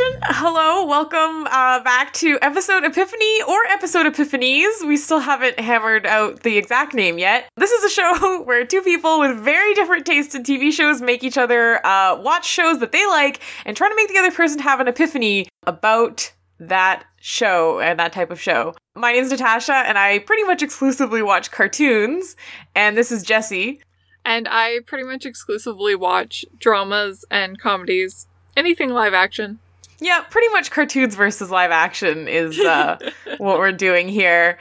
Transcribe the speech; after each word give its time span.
introduction. 0.00 0.20
Hello, 0.36 0.84
welcome 0.84 1.46
uh, 1.46 1.82
back 1.82 2.12
to 2.14 2.38
episode 2.42 2.84
Epiphany 2.84 3.42
or 3.42 3.58
episode 3.66 4.06
Epiphanies. 4.06 4.86
We 4.86 4.96
still 4.96 5.18
haven't 5.18 5.58
hammered 5.58 6.06
out 6.06 6.42
the 6.42 6.56
exact 6.56 6.94
name 6.94 7.18
yet. 7.18 7.48
This 7.56 7.70
is 7.70 7.84
a 7.84 7.90
show 7.90 8.42
where 8.44 8.64
two 8.64 8.82
people 8.82 9.20
with 9.20 9.38
very 9.38 9.74
different 9.74 10.06
tastes 10.06 10.34
in 10.34 10.42
TV 10.42 10.72
shows 10.72 11.00
make 11.00 11.24
each 11.24 11.38
other 11.38 11.84
uh, 11.84 12.20
watch 12.20 12.46
shows 12.46 12.80
that 12.80 12.92
they 12.92 13.06
like 13.06 13.40
and 13.64 13.76
try 13.76 13.88
to 13.88 13.96
make 13.96 14.08
the 14.08 14.18
other 14.18 14.30
person 14.30 14.58
have 14.60 14.80
an 14.80 14.88
epiphany 14.88 15.48
about 15.66 16.32
that 16.58 17.04
show 17.20 17.80
and 17.80 17.98
that 17.98 18.12
type 18.12 18.30
of 18.30 18.40
show. 18.40 18.74
My 18.94 19.12
name's 19.12 19.30
Natasha, 19.30 19.74
and 19.74 19.96
I 19.96 20.18
pretty 20.20 20.44
much 20.44 20.62
exclusively 20.62 21.22
watch 21.22 21.50
cartoons. 21.50 22.36
And 22.74 22.96
this 22.96 23.10
is 23.10 23.22
Jessie. 23.22 23.80
And 24.24 24.46
I 24.48 24.80
pretty 24.86 25.04
much 25.04 25.24
exclusively 25.24 25.94
watch 25.94 26.44
dramas 26.58 27.24
and 27.30 27.58
comedies. 27.58 28.26
Anything 28.56 28.90
live 28.90 29.14
action. 29.14 29.58
Yeah, 30.00 30.20
pretty 30.22 30.48
much 30.48 30.70
cartoons 30.70 31.14
versus 31.14 31.50
live 31.50 31.70
action 31.70 32.26
is 32.26 32.58
uh, 32.58 32.98
what 33.38 33.58
we're 33.58 33.72
doing 33.72 34.08
here. 34.08 34.58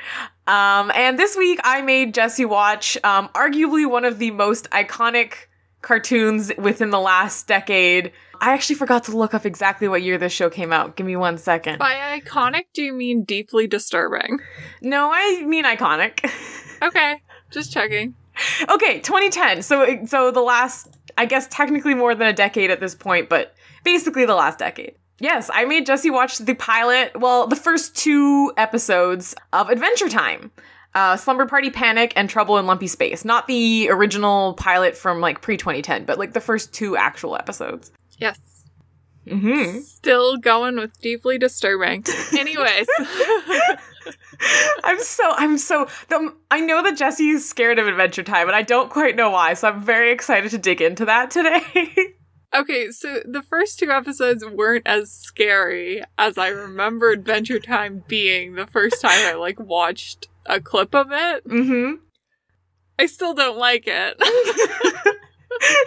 Um, 0.47 0.91
and 0.93 1.17
this 1.17 1.37
week 1.37 1.59
I 1.63 1.81
made 1.81 2.13
Jessie 2.13 2.45
watch 2.45 2.97
um, 3.03 3.29
arguably 3.29 3.89
one 3.89 4.03
of 4.05 4.19
the 4.19 4.31
most 4.31 4.69
iconic 4.71 5.33
cartoons 5.81 6.51
within 6.57 6.89
the 6.89 6.99
last 6.99 7.47
decade. 7.47 8.11
I 8.41 8.53
actually 8.53 8.75
forgot 8.75 9.03
to 9.05 9.17
look 9.17 9.33
up 9.33 9.45
exactly 9.45 9.87
what 9.87 10.01
year 10.01 10.17
this 10.17 10.31
show 10.31 10.49
came 10.49 10.71
out. 10.71 10.95
Give 10.95 11.05
me 11.05 11.15
one 11.15 11.37
second. 11.37 11.77
By 11.77 12.19
iconic, 12.19 12.63
do 12.73 12.81
you 12.81 12.93
mean 12.93 13.23
deeply 13.23 13.67
disturbing? 13.67 14.39
No, 14.81 15.09
I 15.13 15.43
mean 15.45 15.65
iconic. 15.65 16.29
Okay, 16.81 17.21
just 17.51 17.73
checking. 17.73 18.15
okay, 18.69 19.01
2010. 19.01 19.63
So 19.63 20.05
so 20.05 20.31
the 20.31 20.39
last 20.39 20.95
I 21.17 21.25
guess 21.25 21.45
technically 21.47 21.93
more 21.93 22.15
than 22.15 22.25
a 22.25 22.31
decade 22.31 22.71
at 22.71 22.79
this 22.79 22.95
point, 22.95 23.27
but 23.27 23.53
basically 23.83 24.23
the 24.23 24.33
last 24.33 24.59
decade. 24.59 24.95
Yes, 25.19 25.49
I 25.53 25.65
made 25.65 25.85
Jessie 25.85 26.09
watch 26.09 26.37
the 26.37 26.53
pilot, 26.53 27.19
well, 27.19 27.47
the 27.47 27.55
first 27.55 27.95
two 27.95 28.53
episodes 28.57 29.35
of 29.53 29.69
Adventure 29.69 30.09
Time. 30.09 30.51
Uh, 30.95 31.15
Slumber 31.15 31.45
Party 31.45 31.69
Panic 31.69 32.13
and 32.15 32.29
Trouble 32.29 32.57
in 32.57 32.65
Lumpy 32.65 32.87
Space. 32.87 33.23
Not 33.23 33.45
the 33.45 33.89
original 33.91 34.55
pilot 34.55 34.97
from 34.97 35.21
like 35.21 35.41
pre 35.41 35.55
2010, 35.55 36.05
but 36.05 36.17
like 36.17 36.33
the 36.33 36.41
first 36.41 36.73
two 36.73 36.97
actual 36.97 37.35
episodes. 37.35 37.91
Yes. 38.17 38.65
Mm-hmm. 39.27 39.79
Still 39.81 40.37
going 40.37 40.77
with 40.77 40.99
deeply 40.99 41.37
disturbing. 41.37 42.03
Anyways. 42.37 42.87
I'm 44.83 44.99
so 45.01 45.31
I'm 45.35 45.57
so 45.57 45.87
the, 46.07 46.33
I 46.49 46.61
know 46.61 46.81
that 46.81 46.97
Jessie's 46.97 47.47
scared 47.47 47.77
of 47.77 47.87
Adventure 47.87 48.23
Time, 48.23 48.47
and 48.47 48.55
I 48.55 48.63
don't 48.63 48.89
quite 48.89 49.15
know 49.15 49.29
why. 49.29 49.53
So 49.53 49.67
I'm 49.67 49.83
very 49.83 50.11
excited 50.11 50.51
to 50.51 50.57
dig 50.57 50.81
into 50.81 51.05
that 51.05 51.29
today. 51.29 52.15
okay, 52.53 52.91
so 52.91 53.21
the 53.25 53.41
first 53.41 53.79
two 53.79 53.91
episodes 53.91 54.45
weren't 54.45 54.87
as 54.87 55.11
scary 55.11 56.03
as 56.17 56.37
I 56.37 56.49
remember 56.49 57.11
Adventure 57.11 57.59
Time 57.59 58.03
being 58.07 58.55
the 58.55 58.67
first 58.67 59.01
time 59.01 59.19
I 59.25 59.33
like 59.33 59.59
watched 59.59 60.27
a 60.45 60.59
clip 60.59 60.95
of 60.95 61.07
it. 61.11 61.47
mm-hmm. 61.47 61.95
I 62.97 63.05
still 63.05 63.33
don't 63.33 63.57
like 63.57 63.85
it. 63.87 64.21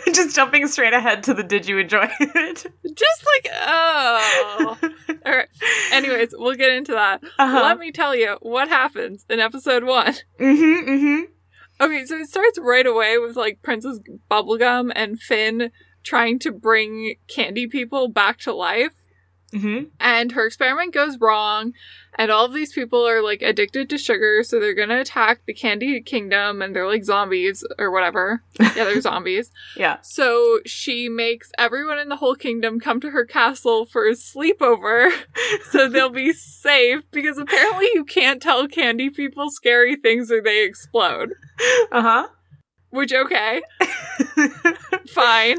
Just 0.15 0.35
jumping 0.35 0.67
straight 0.67 0.93
ahead 0.93 1.23
to 1.25 1.35
the 1.35 1.43
did 1.43 1.67
you 1.67 1.79
enjoy 1.79 2.09
it? 2.19 2.57
Just 2.57 3.27
like 3.45 3.53
oh. 3.55 4.79
All 5.27 5.33
right. 5.33 5.49
Anyways, 5.93 6.31
we'll 6.33 6.55
get 6.55 6.73
into 6.73 6.93
that. 6.93 7.23
Uh-huh. 7.39 7.61
Let 7.63 7.79
me 7.79 7.93
tell 7.93 8.15
you 8.17 8.39
what 8.41 8.69
happens 8.69 9.25
in 9.29 9.41
episode 9.41 9.85
one. 9.85 10.15
Mm-hmm. 10.41 10.91
Mm-hmm. 10.91 11.21
Okay, 11.83 12.05
so 12.05 12.17
it 12.17 12.29
starts 12.29 12.59
right 12.61 12.87
away 12.87 13.19
with 13.19 13.37
like 13.37 13.63
Princess 13.63 13.99
Bubblegum 14.31 14.93
and 14.95 15.21
Finn 15.21 15.71
trying 16.03 16.39
to 16.41 16.53
bring 16.53 17.17
candy 17.29 17.67
people 17.67 18.09
back 18.09 18.39
to 18.41 18.53
life. 18.53 18.93
Mm-hmm. 19.53 19.89
And 20.01 20.33
her 20.33 20.47
experiment 20.47 20.95
goes 20.95 21.19
wrong, 21.21 21.75
and 22.17 22.31
all 22.31 22.47
of 22.47 22.55
these 22.55 22.73
people 22.73 23.07
are 23.07 23.23
like 23.23 23.43
addicted 23.43 23.91
to 23.91 23.99
sugar, 23.99 24.43
so 24.43 24.59
they're 24.59 24.75
gonna 24.75 25.01
attack 25.01 25.43
the 25.47 25.53
Candy 25.53 26.01
Kingdom, 26.01 26.63
and 26.63 26.75
they're 26.75 26.87
like 26.87 27.05
zombies 27.05 27.63
or 27.79 27.91
whatever. 27.91 28.43
Yeah, 28.59 28.85
they're 28.85 29.01
zombies. 29.03 29.53
Yeah. 29.77 29.99
So 30.01 30.61
she 30.65 31.11
makes 31.11 31.51
everyone 31.59 31.99
in 31.99 32.09
the 32.09 32.17
whole 32.17 32.35
kingdom 32.35 32.81
come 32.81 32.99
to 33.01 33.11
her 33.11 33.27
castle 33.27 33.85
for 33.85 34.07
a 34.09 34.13
sleepover 34.13 35.13
so 35.71 35.87
they'll 35.87 36.09
be 36.09 36.33
safe 36.33 37.03
because 37.11 37.37
apparently 37.37 37.89
you 37.93 38.07
can't 38.07 38.41
tell 38.41 38.67
candy 38.67 39.11
people 39.11 39.51
scary 39.51 39.97
things 39.97 40.31
or 40.33 40.41
they 40.41 40.65
explode. 40.65 41.35
Uh-huh. 41.91 42.29
Which, 42.89 43.13
okay, 43.13 43.63
fine. 45.09 45.59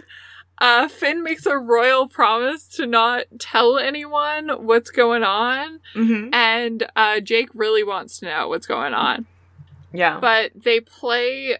Uh, 0.59 0.87
Finn 0.87 1.23
makes 1.23 1.45
a 1.45 1.57
royal 1.57 2.07
promise 2.07 2.67
to 2.67 2.85
not 2.85 3.25
tell 3.39 3.77
anyone 3.77 4.49
what's 4.65 4.91
going 4.91 5.23
on, 5.23 5.79
mm-hmm. 5.95 6.33
and 6.33 6.87
uh, 6.95 7.19
Jake 7.19 7.49
really 7.53 7.83
wants 7.83 8.19
to 8.19 8.25
know 8.25 8.47
what's 8.47 8.67
going 8.67 8.93
on. 8.93 9.25
Yeah. 9.91 10.19
But 10.19 10.51
they 10.55 10.79
play 10.79 11.57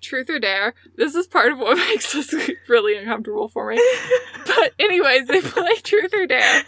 Truth 0.00 0.30
or 0.30 0.38
Dare. 0.38 0.74
This 0.96 1.14
is 1.14 1.26
part 1.26 1.52
of 1.52 1.58
what 1.58 1.76
makes 1.88 2.12
this 2.12 2.34
really 2.68 2.96
uncomfortable 2.96 3.48
for 3.48 3.70
me. 3.70 3.80
but 4.46 4.72
anyways, 4.78 5.28
they 5.28 5.40
play 5.40 5.76
Truth 5.82 6.12
or 6.14 6.26
Dare. 6.26 6.62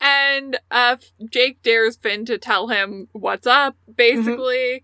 And 0.00 0.58
uh 0.70 0.96
Jake 1.30 1.62
dares 1.62 1.96
Finn 1.96 2.24
to 2.26 2.38
tell 2.38 2.68
him 2.68 3.08
what's 3.12 3.46
up, 3.46 3.76
basically. 3.96 4.82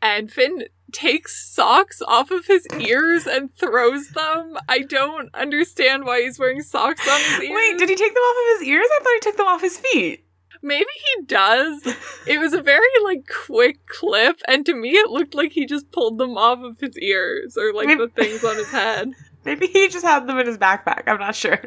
And 0.00 0.32
Finn 0.32 0.64
takes 0.92 1.52
socks 1.52 2.00
off 2.06 2.30
of 2.30 2.46
his 2.46 2.66
ears 2.78 3.26
and 3.26 3.52
throws 3.54 4.08
them. 4.10 4.56
I 4.68 4.80
don't 4.80 5.34
understand 5.34 6.04
why 6.04 6.22
he's 6.22 6.38
wearing 6.38 6.62
socks 6.62 7.06
on 7.08 7.20
his 7.20 7.40
ears. 7.40 7.56
Wait, 7.56 7.78
did 7.78 7.88
he 7.88 7.96
take 7.96 8.14
them 8.14 8.22
off 8.22 8.54
of 8.54 8.60
his 8.60 8.68
ears? 8.68 8.86
I 8.90 8.98
thought 9.02 9.12
he 9.14 9.20
took 9.20 9.36
them 9.36 9.46
off 9.46 9.60
his 9.60 9.78
feet. 9.78 10.24
Maybe 10.62 10.86
he 11.16 11.24
does. 11.24 11.82
It 12.26 12.38
was 12.38 12.52
a 12.52 12.62
very 12.62 12.86
like 13.02 13.28
quick 13.46 13.84
clip, 13.86 14.40
and 14.46 14.64
to 14.66 14.74
me 14.74 14.90
it 14.92 15.10
looked 15.10 15.34
like 15.34 15.50
he 15.52 15.66
just 15.66 15.90
pulled 15.90 16.18
them 16.18 16.38
off 16.38 16.60
of 16.60 16.78
his 16.78 16.96
ears 16.98 17.56
or 17.56 17.72
like 17.72 17.88
Maybe- 17.88 18.00
the 18.06 18.08
things 18.08 18.44
on 18.44 18.54
his 18.56 18.70
head. 18.70 19.10
Maybe 19.44 19.66
he 19.66 19.88
just 19.88 20.04
had 20.06 20.28
them 20.28 20.38
in 20.38 20.46
his 20.46 20.56
backpack. 20.58 21.02
I'm 21.08 21.18
not 21.18 21.34
sure. 21.34 21.58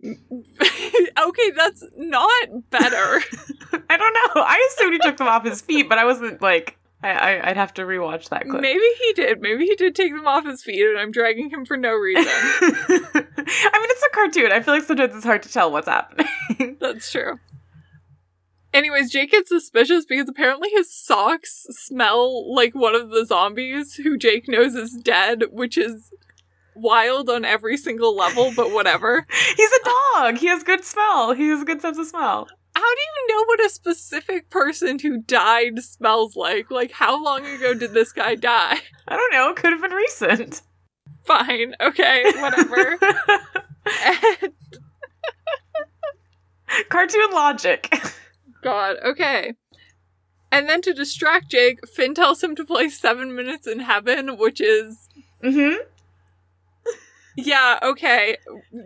okay, 0.04 1.50
that's 1.56 1.84
not 1.96 2.70
better. 2.70 3.20
I 3.90 3.96
don't 3.96 4.12
know. 4.14 4.42
I 4.42 4.68
assumed 4.72 4.92
he 4.92 4.98
took 5.00 5.16
them 5.16 5.26
off 5.26 5.44
his 5.44 5.60
feet, 5.60 5.88
but 5.88 5.98
I 5.98 6.04
wasn't 6.04 6.40
like. 6.40 6.78
I, 7.02 7.10
I 7.10 7.50
I'd 7.50 7.56
have 7.56 7.74
to 7.74 7.82
rewatch 7.82 8.28
that 8.30 8.48
clip. 8.48 8.60
Maybe 8.60 8.84
he 8.98 9.12
did. 9.12 9.40
Maybe 9.40 9.66
he 9.66 9.76
did 9.76 9.94
take 9.94 10.12
them 10.12 10.26
off 10.26 10.44
his 10.44 10.62
feet, 10.62 10.84
and 10.84 10.98
I'm 10.98 11.12
dragging 11.12 11.50
him 11.50 11.64
for 11.64 11.76
no 11.76 11.92
reason. 11.92 12.24
I 12.28 13.12
mean, 13.14 13.90
it's 13.90 14.02
a 14.02 14.14
cartoon. 14.14 14.52
I 14.52 14.60
feel 14.60 14.74
like 14.74 14.84
sometimes 14.84 15.14
it's 15.14 15.24
hard 15.24 15.42
to 15.44 15.48
tell 15.48 15.70
what's 15.70 15.88
happening. 15.88 16.26
That's 16.80 17.10
true. 17.10 17.38
Anyways, 18.74 19.10
Jake 19.10 19.30
gets 19.30 19.48
suspicious 19.48 20.04
because 20.04 20.28
apparently 20.28 20.68
his 20.70 20.92
socks 20.92 21.66
smell 21.70 22.52
like 22.54 22.74
one 22.74 22.94
of 22.94 23.10
the 23.10 23.24
zombies 23.24 23.94
who 23.94 24.18
Jake 24.18 24.46
knows 24.46 24.74
is 24.74 24.92
dead, 25.02 25.44
which 25.50 25.78
is 25.78 26.10
wild 26.74 27.30
on 27.30 27.44
every 27.44 27.76
single 27.76 28.14
level, 28.14 28.52
but 28.54 28.72
whatever. 28.72 29.26
He's 29.56 29.70
a 29.70 29.84
dog. 29.84 30.38
He 30.38 30.46
has 30.46 30.62
good 30.62 30.84
smell. 30.84 31.32
He 31.32 31.48
has 31.48 31.62
a 31.62 31.64
good 31.64 31.80
sense 31.80 31.98
of 31.98 32.06
smell. 32.06 32.48
How 32.78 32.94
do 32.94 33.00
you 33.00 33.34
know 33.34 33.44
what 33.46 33.64
a 33.64 33.70
specific 33.70 34.50
person 34.50 35.00
who 35.00 35.20
died 35.20 35.80
smells 35.82 36.36
like? 36.36 36.70
Like, 36.70 36.92
how 36.92 37.22
long 37.22 37.44
ago 37.44 37.74
did 37.74 37.92
this 37.92 38.12
guy 38.12 38.36
die? 38.36 38.78
I 39.08 39.16
don't 39.16 39.32
know. 39.32 39.50
It 39.50 39.56
Could 39.56 39.72
have 39.72 39.82
been 39.82 39.90
recent. 39.90 40.62
Fine, 41.24 41.74
okay, 41.80 42.22
whatever. 42.36 42.98
And- 44.04 44.52
Cartoon 46.88 47.30
logic. 47.32 47.92
God, 48.62 48.96
okay. 49.04 49.54
And 50.50 50.68
then 50.68 50.80
to 50.82 50.92
distract 50.94 51.50
Jake, 51.50 51.86
Finn 51.88 52.14
tells 52.14 52.42
him 52.42 52.54
to 52.56 52.64
play 52.64 52.88
Seven 52.88 53.34
Minutes 53.34 53.66
in 53.66 53.80
Heaven, 53.80 54.38
which 54.38 54.60
is 54.60 55.08
mm-hmm. 55.42 55.82
Yeah, 57.36 57.78
okay. 57.82 58.36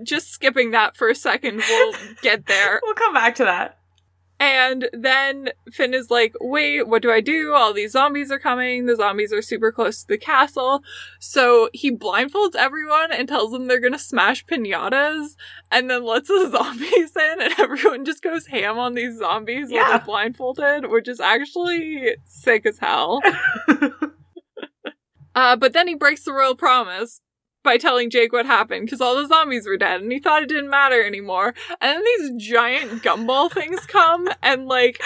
Just 0.02 0.30
skipping 0.30 0.72
that 0.72 0.96
for 0.96 1.08
a 1.08 1.14
second, 1.14 1.62
we'll 1.68 1.94
get 2.22 2.46
there. 2.46 2.80
We'll 2.82 2.94
come 2.94 3.14
back 3.14 3.34
to 3.36 3.44
that. 3.44 3.78
And 4.42 4.90
then 4.92 5.50
Finn 5.70 5.94
is 5.94 6.10
like, 6.10 6.34
wait, 6.40 6.88
what 6.88 7.00
do 7.00 7.12
I 7.12 7.20
do? 7.20 7.54
All 7.54 7.72
these 7.72 7.92
zombies 7.92 8.32
are 8.32 8.40
coming. 8.40 8.86
The 8.86 8.96
zombies 8.96 9.32
are 9.32 9.40
super 9.40 9.70
close 9.70 10.00
to 10.00 10.08
the 10.08 10.18
castle. 10.18 10.82
So 11.20 11.70
he 11.72 11.96
blindfolds 11.96 12.56
everyone 12.56 13.12
and 13.12 13.28
tells 13.28 13.52
them 13.52 13.68
they're 13.68 13.78
gonna 13.78 14.00
smash 14.00 14.44
pinatas 14.44 15.36
and 15.70 15.88
then 15.88 16.04
lets 16.04 16.26
the 16.26 16.50
zombies 16.56 17.16
in 17.16 17.40
and 17.40 17.54
everyone 17.60 18.04
just 18.04 18.20
goes 18.20 18.48
ham 18.48 18.80
on 18.80 18.94
these 18.94 19.16
zombies 19.16 19.70
while 19.70 19.88
they're 19.88 20.00
blindfolded, 20.00 20.90
which 20.90 21.06
is 21.06 21.20
actually 21.20 22.16
sick 22.24 22.66
as 22.66 22.80
hell. 22.80 23.20
Uh, 25.34 25.56
but 25.56 25.72
then 25.72 25.88
he 25.88 25.94
breaks 25.94 26.24
the 26.24 26.32
royal 26.32 26.54
promise 26.54 27.22
by 27.62 27.76
telling 27.76 28.10
Jake 28.10 28.32
what 28.32 28.46
happened 28.46 28.86
because 28.86 29.00
all 29.00 29.16
the 29.16 29.26
zombies 29.26 29.66
were 29.66 29.76
dead 29.76 30.00
and 30.00 30.10
he 30.12 30.18
thought 30.18 30.42
it 30.42 30.48
didn't 30.48 30.70
matter 30.70 31.02
anymore. 31.04 31.54
And 31.80 31.96
then 31.96 32.04
these 32.04 32.48
giant 32.48 33.02
gumball 33.02 33.50
things 33.50 33.86
come 33.86 34.28
and 34.42 34.66
like 34.66 35.00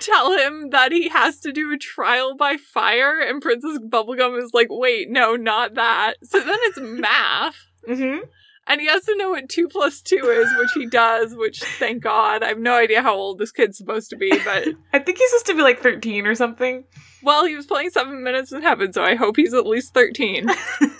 tell 0.00 0.36
him 0.36 0.70
that 0.70 0.92
he 0.92 1.08
has 1.08 1.40
to 1.40 1.52
do 1.52 1.72
a 1.72 1.78
trial 1.78 2.36
by 2.36 2.56
fire. 2.56 3.20
And 3.20 3.42
Princess 3.42 3.78
Bubblegum 3.78 4.40
is 4.42 4.52
like, 4.54 4.68
wait, 4.70 5.10
no, 5.10 5.36
not 5.36 5.74
that. 5.74 6.14
So 6.22 6.40
then 6.40 6.58
it's 6.62 6.80
math. 6.80 7.66
mm-hmm. 7.88 8.24
and 8.66 8.80
he 8.80 8.86
has 8.86 9.04
to 9.04 9.16
know 9.16 9.30
what 9.30 9.48
two 9.48 9.68
plus 9.68 10.00
two 10.02 10.16
is, 10.16 10.48
which 10.58 10.70
he 10.74 10.86
does, 10.86 11.34
which 11.34 11.62
thank 11.62 12.02
God. 12.02 12.42
I 12.42 12.48
have 12.48 12.58
no 12.58 12.74
idea 12.76 13.02
how 13.02 13.14
old 13.14 13.38
this 13.38 13.52
kid's 13.52 13.78
supposed 13.78 14.10
to 14.10 14.16
be, 14.16 14.30
but 14.44 14.68
I 14.92 14.98
think 14.98 15.18
he's 15.18 15.30
supposed 15.30 15.46
to 15.46 15.54
be 15.54 15.62
like 15.62 15.80
13 15.80 16.26
or 16.26 16.34
something. 16.34 16.84
well, 17.22 17.44
he 17.44 17.56
was 17.56 17.66
playing 17.66 17.90
Seven 17.90 18.22
Minutes 18.22 18.52
in 18.52 18.62
Heaven, 18.62 18.92
so 18.92 19.02
I 19.02 19.14
hope 19.14 19.36
he's 19.36 19.54
at 19.54 19.66
least 19.66 19.94
13. 19.94 20.48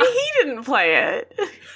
I 0.00 0.04
mean, 0.04 0.12
he 0.12 0.48
didn't 0.48 0.64
play 0.64 0.94
it. 0.96 1.32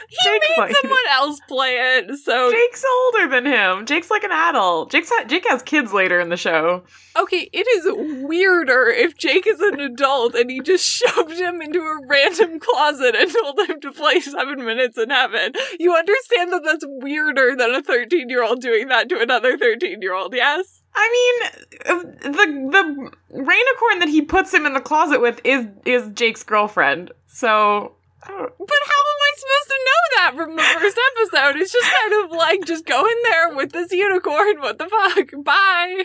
He 0.08 0.16
Jake 0.24 0.42
made 0.58 0.70
it. 0.70 0.76
someone 0.82 0.98
else 1.10 1.40
play 1.48 1.74
it, 1.98 2.14
so 2.16 2.50
Jake's 2.50 2.84
older 2.84 3.28
than 3.28 3.46
him. 3.46 3.86
Jake's 3.86 4.10
like 4.10 4.24
an 4.24 4.32
adult. 4.32 4.90
Jake's 4.90 5.10
ha- 5.12 5.24
Jake 5.24 5.46
has 5.48 5.62
kids 5.62 5.92
later 5.92 6.18
in 6.20 6.28
the 6.28 6.36
show. 6.36 6.82
okay, 7.18 7.48
it 7.52 7.66
is 7.68 7.86
weirder 8.26 8.88
if 8.88 9.16
Jake 9.16 9.46
is 9.46 9.60
an 9.60 9.80
adult 9.80 10.34
and 10.34 10.50
he 10.50 10.60
just 10.60 10.84
shoved 10.84 11.32
him 11.38 11.60
into 11.60 11.80
a 11.80 12.00
random 12.06 12.58
closet 12.60 13.14
and 13.14 13.30
told 13.32 13.58
him 13.68 13.80
to 13.80 13.92
play 13.92 14.20
Seven 14.20 14.64
Minutes 14.64 14.96
in 14.98 15.10
Heaven. 15.10 15.52
You 15.78 15.94
understand 15.94 16.52
that 16.52 16.62
that's 16.64 16.84
weirder 16.88 17.54
than 17.56 17.74
a 17.74 17.82
13 17.82 18.28
year 18.28 18.42
old 18.42 18.60
doing 18.60 18.88
that 18.88 19.08
to 19.10 19.20
another 19.20 19.58
13 19.58 20.00
year 20.02 20.14
old, 20.14 20.34
yes? 20.34 20.82
I 20.94 21.08
mean, 21.12 21.70
uh, 21.86 22.02
the 22.22 22.70
the 22.72 23.10
rainicorn 23.36 24.00
that 24.00 24.08
he 24.08 24.22
puts 24.22 24.52
him 24.52 24.66
in 24.66 24.72
the 24.74 24.80
closet 24.80 25.20
with 25.20 25.40
is 25.44 25.66
is 25.84 26.10
Jake's 26.12 26.42
girlfriend. 26.42 27.12
So 27.26 27.94
But 28.28 28.82
how 28.84 29.02
am 29.02 29.20
I 29.20 29.32
supposed 29.36 29.68
to 29.68 29.86
know 29.88 30.02
that 30.16 30.32
from 30.36 30.56
the 30.56 30.62
first 30.62 30.98
episode? 31.16 31.60
It's 31.60 31.72
just 31.72 31.90
kind 31.90 32.24
of 32.24 32.30
like, 32.36 32.64
just 32.64 32.86
go 32.86 33.04
in 33.06 33.16
there 33.24 33.56
with 33.56 33.72
this 33.72 33.92
unicorn. 33.92 34.60
What 34.60 34.78
the 34.78 34.88
fuck? 34.88 35.44
Bye. 35.44 36.04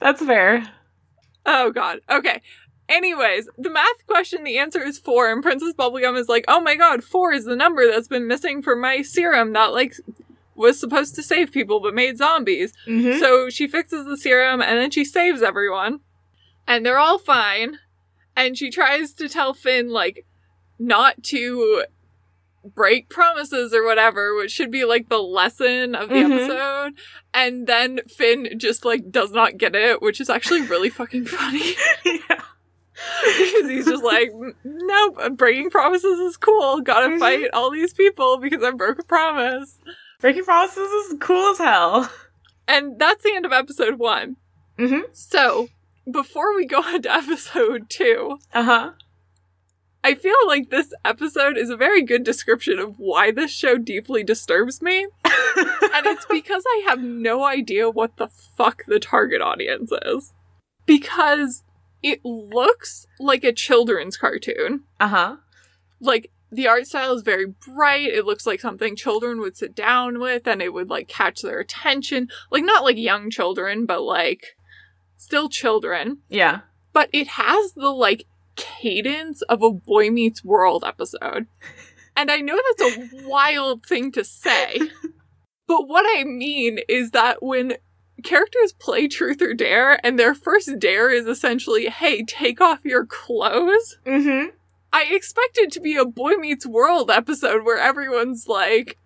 that's 0.00 0.24
fair. 0.24 0.64
Oh 1.44 1.70
god. 1.70 2.00
Okay. 2.10 2.40
Anyways, 2.88 3.48
the 3.56 3.70
math 3.70 4.06
question, 4.06 4.42
the 4.42 4.58
answer 4.58 4.82
is 4.82 4.98
four, 4.98 5.30
and 5.30 5.42
Princess 5.42 5.74
Bubblegum 5.74 6.18
is 6.18 6.28
like, 6.28 6.44
oh 6.48 6.60
my 6.60 6.74
god, 6.74 7.04
four 7.04 7.32
is 7.32 7.44
the 7.44 7.54
number 7.54 7.86
that's 7.86 8.08
been 8.08 8.26
missing 8.26 8.62
from 8.62 8.80
my 8.80 9.02
serum 9.02 9.52
that 9.52 9.72
like 9.72 9.94
was 10.56 10.78
supposed 10.78 11.14
to 11.14 11.22
save 11.22 11.52
people 11.52 11.80
but 11.80 11.94
made 11.94 12.18
zombies. 12.18 12.72
Mm-hmm. 12.86 13.18
So 13.18 13.48
she 13.48 13.66
fixes 13.66 14.06
the 14.06 14.16
serum 14.16 14.60
and 14.60 14.78
then 14.78 14.90
she 14.90 15.04
saves 15.04 15.42
everyone. 15.42 16.00
And 16.66 16.84
they're 16.84 16.98
all 16.98 17.18
fine. 17.18 17.78
And 18.36 18.56
she 18.56 18.70
tries 18.70 19.12
to 19.14 19.28
tell 19.28 19.54
Finn, 19.54 19.90
like, 19.90 20.24
not 20.80 21.22
to 21.24 21.84
break 22.74 23.08
promises 23.08 23.72
or 23.72 23.84
whatever, 23.84 24.34
which 24.34 24.50
should 24.50 24.70
be 24.70 24.84
like 24.84 25.08
the 25.08 25.22
lesson 25.22 25.94
of 25.94 26.08
the 26.08 26.16
Mhm. 26.16 26.32
episode. 26.32 26.94
And 27.32 27.66
then 27.66 28.00
Finn 28.08 28.58
just 28.58 28.84
like 28.84 29.10
does 29.10 29.30
not 29.30 29.56
get 29.58 29.74
it, 29.76 30.02
which 30.02 30.20
is 30.20 30.28
actually 30.28 30.62
really 30.62 30.88
fucking 31.00 31.26
funny. 31.26 31.74
yeah. 32.04 32.18
because 33.26 33.68
he's 33.70 33.86
just 33.86 34.02
like, 34.04 34.30
nope, 34.64 35.36
breaking 35.38 35.70
promises 35.70 36.18
is 36.18 36.36
cool. 36.36 36.80
Gotta 36.82 37.08
Mhm. 37.08 37.18
fight 37.18 37.50
all 37.54 37.70
these 37.70 37.94
people 37.94 38.36
because 38.38 38.62
I 38.62 38.72
broke 38.72 38.98
a 38.98 39.04
promise. 39.04 39.78
Breaking 40.20 40.44
promises 40.44 40.90
is 40.90 41.16
cool 41.20 41.52
as 41.52 41.58
hell. 41.58 42.12
And 42.68 42.98
that's 42.98 43.22
the 43.22 43.34
end 43.34 43.46
of 43.46 43.52
episode 43.52 43.94
one. 43.98 44.36
Mm-hmm. 44.78 45.00
So, 45.12 45.68
before 46.10 46.54
we 46.54 46.66
go 46.66 46.82
on 46.82 47.00
to 47.02 47.12
episode 47.12 47.88
two, 47.88 48.38
Uh 48.52 48.62
huh. 48.64 48.90
I 50.02 50.14
feel 50.14 50.34
like 50.46 50.70
this 50.70 50.92
episode 51.04 51.56
is 51.58 51.68
a 51.70 51.76
very 51.76 52.02
good 52.02 52.24
description 52.24 52.78
of 52.78 52.98
why 52.98 53.30
this 53.30 53.50
show 53.50 53.76
deeply 53.76 54.24
disturbs 54.24 54.80
me. 54.82 55.06
And 55.24 56.06
it's 56.06 56.24
because 56.30 56.64
I 56.66 56.84
have 56.88 57.00
no 57.02 57.44
idea 57.44 57.90
what 57.90 58.16
the 58.16 58.28
fuck 58.28 58.84
the 58.86 58.98
target 58.98 59.42
audience 59.42 59.92
is. 60.06 60.32
Because 60.86 61.64
it 62.02 62.24
looks 62.24 63.06
like 63.18 63.44
a 63.44 63.52
children's 63.52 64.16
cartoon. 64.16 64.84
uh 64.98 65.08
huh. 65.08 65.36
Like, 66.00 66.30
the 66.50 66.66
art 66.66 66.86
style 66.86 67.12
is 67.12 67.22
very 67.22 67.44
bright. 67.46 68.08
It 68.08 68.24
looks 68.24 68.46
like 68.46 68.60
something 68.60 68.96
children 68.96 69.38
would 69.40 69.56
sit 69.56 69.74
down 69.74 70.18
with 70.18 70.48
and 70.48 70.62
it 70.62 70.72
would 70.72 70.88
like 70.88 71.08
catch 71.08 71.42
their 71.42 71.60
attention. 71.60 72.28
Like, 72.50 72.64
not 72.64 72.82
like 72.84 72.96
young 72.96 73.30
children, 73.30 73.84
but 73.86 74.02
like 74.02 74.56
still 75.18 75.48
children. 75.50 76.18
Yeah. 76.30 76.60
but 76.94 77.10
it 77.12 77.28
has 77.28 77.74
the 77.74 77.90
like 77.90 78.24
cadence 78.60 79.42
of 79.42 79.62
a 79.62 79.70
Boy 79.70 80.10
Meets 80.10 80.44
World 80.44 80.84
episode. 80.86 81.46
And 82.16 82.30
I 82.30 82.38
know 82.38 82.58
that's 82.78 82.96
a 82.96 83.08
wild 83.28 83.86
thing 83.86 84.12
to 84.12 84.24
say, 84.24 84.78
but 85.66 85.88
what 85.88 86.04
I 86.18 86.24
mean 86.24 86.80
is 86.88 87.12
that 87.12 87.42
when 87.42 87.74
characters 88.22 88.72
play 88.74 89.08
truth 89.08 89.40
or 89.40 89.54
dare 89.54 90.04
and 90.04 90.18
their 90.18 90.34
first 90.34 90.78
dare 90.78 91.10
is 91.10 91.26
essentially, 91.26 91.88
hey, 91.88 92.22
take 92.24 92.60
off 92.60 92.84
your 92.84 93.06
clothes, 93.06 93.98
Mm-hmm. 94.06 94.50
I 94.92 95.04
expect 95.04 95.56
it 95.56 95.70
to 95.72 95.80
be 95.80 95.96
a 95.96 96.04
Boy 96.04 96.32
Meets 96.32 96.66
World 96.66 97.10
episode 97.12 97.64
where 97.64 97.78
everyone's 97.78 98.48
like, 98.48 98.98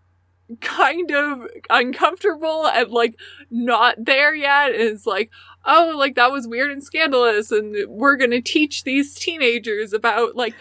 kind 0.61 1.11
of 1.11 1.47
uncomfortable 1.71 2.67
and 2.67 2.91
like 2.91 3.19
not 3.51 3.97
there 3.99 4.35
yet 4.35 4.73
it's 4.73 5.07
like 5.07 5.31
oh 5.65 5.95
like 5.97 6.15
that 6.17 6.31
was 6.31 6.47
weird 6.47 6.71
and 6.71 6.85
scandalous 6.85 7.51
and 7.51 7.75
we're 7.89 8.17
gonna 8.17 8.43
teach 8.43 8.85
these 8.85 9.15
teenagers 9.15 9.95
about 9.95 10.37
like 10.37 10.55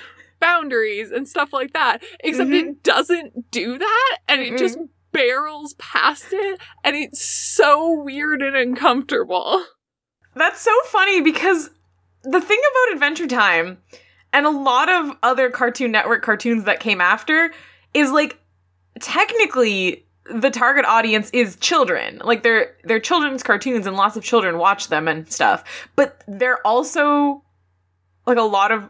boundaries 0.44 1.10
and 1.10 1.26
stuff 1.26 1.54
like 1.54 1.72
that. 1.72 2.04
Except 2.20 2.50
it 2.50 2.66
mm-hmm. 2.66 2.74
doesn't 2.84 3.50
do 3.50 3.78
that 3.78 4.18
and 4.28 4.42
it 4.42 4.58
just 4.58 4.78
barrels 5.14 5.74
past 5.76 6.28
it 6.32 6.60
and 6.84 6.98
it's 6.98 7.24
so 7.24 8.04
weird 8.04 8.42
and 8.42 8.56
uncomfortable. 8.56 9.64
That's 10.36 10.60
so 10.60 10.72
funny 10.88 11.22
because 11.22 11.70
the 12.24 12.42
thing 12.42 12.60
about 12.60 12.94
Adventure 12.94 13.28
Time 13.28 13.78
and 14.34 14.46
a 14.46 14.50
lot 14.50 14.90
of 14.90 15.16
other 15.24 15.50
Cartoon 15.50 15.92
Network 15.92 16.24
cartoons 16.24 16.66
that 16.66 16.82
came 16.82 17.00
after 17.00 17.54
is 17.94 18.12
like 18.12 18.38
technically 19.00 20.06
the 20.26 20.50
target 20.50 20.86
audience 20.86 21.30
is 21.32 21.56
children. 21.58 22.22
Like 22.24 22.44
they're 22.44 22.76
they're 22.84 23.00
children's 23.00 23.44
cartoons 23.44 23.86
and 23.86 23.96
lots 23.96 24.16
of 24.16 24.24
children 24.24 24.58
watch 24.58 24.88
them 24.88 25.08
and 25.08 25.32
stuff. 25.32 25.64
But 25.96 26.24
they're 26.28 26.66
also 26.66 27.44
like 28.26 28.38
a 28.38 28.42
lot 28.42 28.72
of 28.72 28.90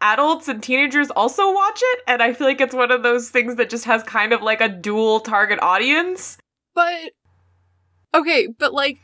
adults 0.00 0.48
and 0.48 0.62
teenagers 0.62 1.10
also 1.10 1.52
watch 1.52 1.80
it 1.82 2.00
and 2.06 2.22
I 2.22 2.34
feel 2.34 2.46
like 2.46 2.60
it's 2.60 2.74
one 2.74 2.90
of 2.90 3.02
those 3.02 3.30
things 3.30 3.56
that 3.56 3.70
just 3.70 3.84
has 3.86 4.02
kind 4.02 4.32
of 4.32 4.42
like 4.42 4.60
a 4.60 4.68
dual 4.68 5.20
target 5.20 5.60
audience. 5.62 6.38
But 6.74 7.12
okay, 8.12 8.48
but 8.48 8.74
like 8.74 8.98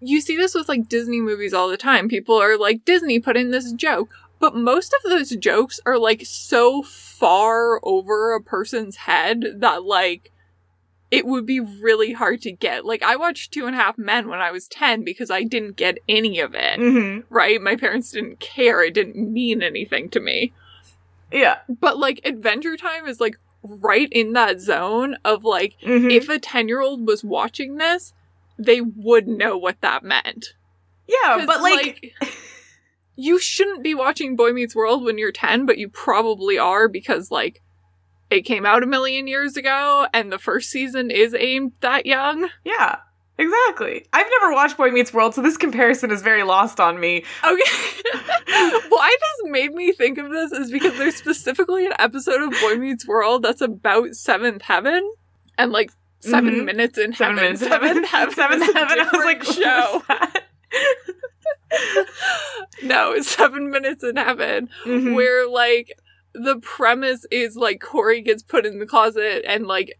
you 0.00 0.20
see 0.20 0.36
this 0.36 0.54
with 0.54 0.68
like 0.68 0.88
Disney 0.88 1.20
movies 1.20 1.52
all 1.52 1.68
the 1.68 1.76
time. 1.76 2.08
People 2.08 2.36
are 2.36 2.56
like 2.56 2.84
Disney 2.84 3.20
put 3.20 3.36
in 3.36 3.50
this 3.50 3.72
joke, 3.72 4.14
but 4.40 4.56
most 4.56 4.92
of 4.94 5.08
those 5.10 5.30
jokes 5.36 5.78
are 5.86 5.98
like 5.98 6.22
so 6.26 6.82
far 6.82 7.78
over 7.84 8.34
a 8.34 8.42
person's 8.42 8.96
head 8.96 9.44
that 9.58 9.84
like 9.84 10.32
it 11.10 11.26
would 11.26 11.44
be 11.44 11.58
really 11.60 12.12
hard 12.12 12.40
to 12.42 12.52
get. 12.52 12.84
Like 12.84 13.02
I 13.02 13.16
watched 13.16 13.52
Two 13.52 13.66
and 13.66 13.74
a 13.74 13.78
Half 13.78 13.98
Men 13.98 14.28
when 14.28 14.40
I 14.40 14.50
was 14.52 14.68
10 14.68 15.02
because 15.04 15.28
I 15.30 15.42
didn't 15.42 15.76
get 15.76 15.98
any 16.08 16.38
of 16.40 16.54
it. 16.54 16.78
Mhm. 16.78 17.24
Right? 17.28 17.60
My 17.60 17.74
parents 17.76 18.12
didn't 18.12 18.38
care. 18.40 18.82
It 18.84 18.94
didn't 18.94 19.16
mean 19.32 19.60
anything 19.62 20.08
to 20.10 20.20
me. 20.20 20.52
Yeah. 21.32 21.58
But 21.68 21.98
like 21.98 22.20
Adventure 22.24 22.76
Time 22.76 23.06
is 23.06 23.20
like 23.20 23.36
right 23.62 24.08
in 24.12 24.32
that 24.34 24.60
zone 24.60 25.16
of 25.24 25.44
like 25.44 25.76
Mhm. 25.82 26.12
if 26.12 26.28
a 26.28 26.38
10 26.38 26.68
year 26.68 26.80
old 26.80 27.06
was 27.06 27.24
watching 27.24 27.76
this, 27.76 28.12
they 28.58 28.80
would 28.80 29.26
know 29.28 29.58
what 29.58 29.80
that 29.80 30.02
meant. 30.04 30.54
yeah, 31.08 31.44
but 31.44 31.60
like 31.60 32.14
you 33.20 33.38
shouldn't 33.38 33.82
be 33.82 33.94
watching 33.94 34.36
Boy 34.36 34.52
Meets 34.52 34.74
World 34.74 35.04
when 35.04 35.18
you're 35.18 35.32
10, 35.32 35.66
but 35.66 35.78
you 35.78 35.88
probably 35.88 36.58
are 36.58 36.88
because, 36.88 37.30
like, 37.30 37.60
it 38.30 38.42
came 38.42 38.64
out 38.64 38.82
a 38.82 38.86
million 38.86 39.26
years 39.26 39.56
ago 39.56 40.06
and 40.14 40.30
the 40.30 40.38
first 40.38 40.70
season 40.70 41.10
is 41.10 41.34
aimed 41.38 41.72
that 41.80 42.06
young. 42.06 42.48
Yeah, 42.64 42.98
exactly. 43.38 44.06
I've 44.12 44.26
never 44.40 44.52
watched 44.54 44.76
Boy 44.76 44.90
Meets 44.90 45.12
World, 45.12 45.34
so 45.34 45.42
this 45.42 45.56
comparison 45.56 46.10
is 46.10 46.22
very 46.22 46.42
lost 46.44 46.78
on 46.80 47.00
me. 47.00 47.24
Okay. 47.44 47.62
Why 48.88 49.16
this 49.20 49.50
made 49.50 49.72
me 49.72 49.92
think 49.92 50.18
of 50.18 50.30
this 50.30 50.52
is 50.52 50.70
because 50.70 50.96
there's 50.98 51.16
specifically 51.16 51.86
an 51.86 51.92
episode 51.98 52.42
of 52.42 52.50
Boy 52.60 52.76
Meets 52.76 53.06
World 53.06 53.42
that's 53.42 53.60
about 53.60 54.14
Seventh 54.14 54.62
Heaven 54.62 55.08
and 55.58 55.72
like 55.72 55.90
7 56.20 56.54
Mhm. 56.54 56.64
minutes 56.66 56.98
in 56.98 57.12
Seven 57.14 57.36
heaven. 57.38 57.52
minutes. 57.54 57.60
Seventh 57.62 58.06
Heaven. 58.06 58.34
Seventh 58.34 58.74
Heaven. 58.74 58.98
I 59.00 59.08
was 59.12 59.24
like, 59.24 59.42
show. 59.44 60.02
no, 62.82 63.20
seven 63.20 63.70
minutes 63.70 64.02
in 64.04 64.16
heaven. 64.16 64.68
Mhm. 64.84 65.14
where 65.14 65.48
like 65.48 65.98
the 66.32 66.56
premise 66.60 67.26
is 67.30 67.56
like 67.56 67.80
Corey 67.80 68.20
gets 68.22 68.42
put 68.42 68.64
in 68.66 68.78
the 68.78 68.86
closet 68.86 69.44
and 69.46 69.66
like 69.66 69.98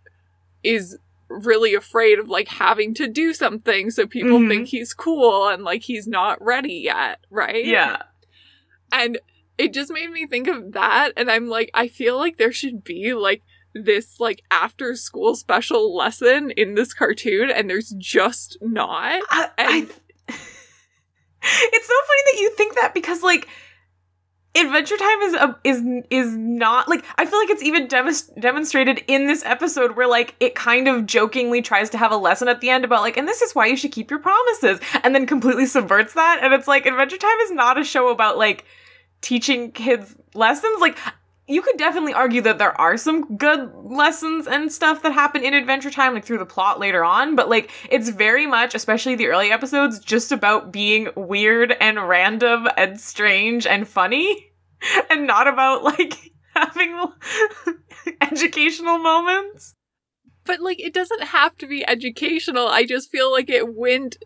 is 0.63 0.97
really 1.29 1.75
afraid 1.75 2.19
of 2.19 2.29
like 2.29 2.49
having 2.49 2.93
to 2.95 3.07
do 3.07 3.33
something 3.33 3.91
so 3.91 4.07
people 4.07 4.39
Mhm. 4.41 4.49
think 4.49 4.69
he's 4.69 4.93
cool 4.95 5.49
and 5.49 5.65
like 5.65 5.83
he's 5.83 6.07
not 6.07 6.41
ready 6.43 6.75
yet, 6.75 7.21
right? 7.31 7.65
yeah. 7.65 8.03
And 8.93 9.19
it 9.59 9.73
just 9.75 9.93
made 9.93 10.11
me 10.11 10.27
think 10.27 10.49
of 10.49 10.73
that 10.73 11.13
and 11.17 11.31
I'm 11.31 11.49
like 11.49 11.71
I 11.75 11.87
feel 11.89 12.17
like 12.19 12.37
there 12.37 12.53
should 12.53 12.83
be 12.85 13.13
like 13.15 13.43
this 13.75 14.19
like 14.19 14.43
after 14.51 14.97
school 14.97 15.37
special 15.37 15.95
lesson 15.97 16.51
in 16.53 16.75
this 16.75 16.93
cartoon 16.93 17.51
and 17.51 17.69
there's 17.71 17.95
just 17.99 18.57
not. 18.61 19.23
I, 19.31 19.49
I- 19.59 19.79
And- 19.79 19.91
it's 21.43 21.87
so 21.87 21.95
funny 22.07 22.23
that 22.33 22.41
you 22.41 22.51
think 22.57 22.75
that 22.75 22.95
because 22.95 23.23
like 23.23 23.49
Adventure 24.57 24.97
Time 24.97 25.21
is 25.23 25.35
a, 25.35 25.59
is 25.63 25.83
is 26.11 26.37
not 26.37 26.89
like 26.89 27.05
I 27.17 27.25
feel 27.25 27.39
like 27.39 27.51
it's 27.51 27.63
even 27.63 27.87
demonst- 27.87 28.39
demonstrated 28.41 29.05
in 29.07 29.27
this 29.27 29.45
episode 29.45 29.97
where 29.97 30.09
like 30.09 30.35
it 30.41 30.55
kind 30.55 30.89
of 30.89 31.07
jokingly 31.07 31.63
tries 31.63 31.89
to 31.91 31.99
have 31.99 32.11
a 32.11 32.17
lesson 32.17 32.49
at 32.49 32.61
the 32.61 32.69
end 32.69 32.85
about 32.85 33.03
like 33.03 33.17
and 33.17 33.29
this 33.29 33.43
is 33.43 33.55
why 33.55 33.67
you 33.67 33.77
should 33.77 33.93
keep 33.93 34.11
your 34.11 34.19
promises 34.19 34.81
and 35.05 35.15
then 35.15 35.25
completely 35.27 35.67
subverts 35.67 36.15
that 36.15 36.41
and 36.43 36.53
it's 36.53 36.67
like 36.67 36.85
Adventure 36.87 37.17
Time 37.17 37.39
is 37.43 37.53
not 37.53 37.79
a 37.79 37.85
show 37.85 38.09
about 38.09 38.39
like 38.39 38.65
teaching 39.21 39.73
kids 39.73 40.17
lessons. 40.35 40.81
Like 40.81 40.99
you 41.51 41.63
could 41.63 41.77
definitely 41.77 42.15
argue 42.15 42.41
that 42.43 42.59
there 42.59 42.81
are 42.81 42.97
some 42.97 43.37
good 43.37 43.73
lessons 43.75 44.47
and 44.47 44.71
stuff 44.71 45.03
that 45.03 45.13
happen 45.13 45.43
in 45.43 45.53
Adventure 45.53 45.91
Time, 45.91 46.15
like 46.15 46.25
through 46.25 46.39
the 46.39 46.47
plot 46.47 46.79
later 46.79 47.05
on, 47.05 47.35
but 47.35 47.49
like 47.49 47.71
it's 47.91 48.09
very 48.09 48.47
much, 48.47 48.75
especially 48.75 49.17
the 49.17 49.27
early 49.27 49.51
episodes, 49.51 49.99
just 49.99 50.31
about 50.31 50.71
being 50.71 51.09
weird 51.17 51.77
and 51.81 52.09
random 52.09 52.69
and 52.77 53.01
strange 53.01 53.67
and 53.67 53.89
funny, 53.89 54.53
and 55.11 55.27
not 55.27 55.49
about 55.49 55.83
like 55.83 56.33
having 56.55 56.97
educational 58.21 58.99
moments. 58.99 59.75
But 60.45 60.61
like 60.61 60.81
it 60.81 60.95
doesn't 60.95 61.25
have 61.25 61.59
to 61.59 61.67
be 61.67 61.87
educational. 61.87 62.69
I 62.69 62.85
just 62.85 63.11
feel 63.11 63.33
like 63.33 63.51
it 63.51 63.75
went 63.75 64.19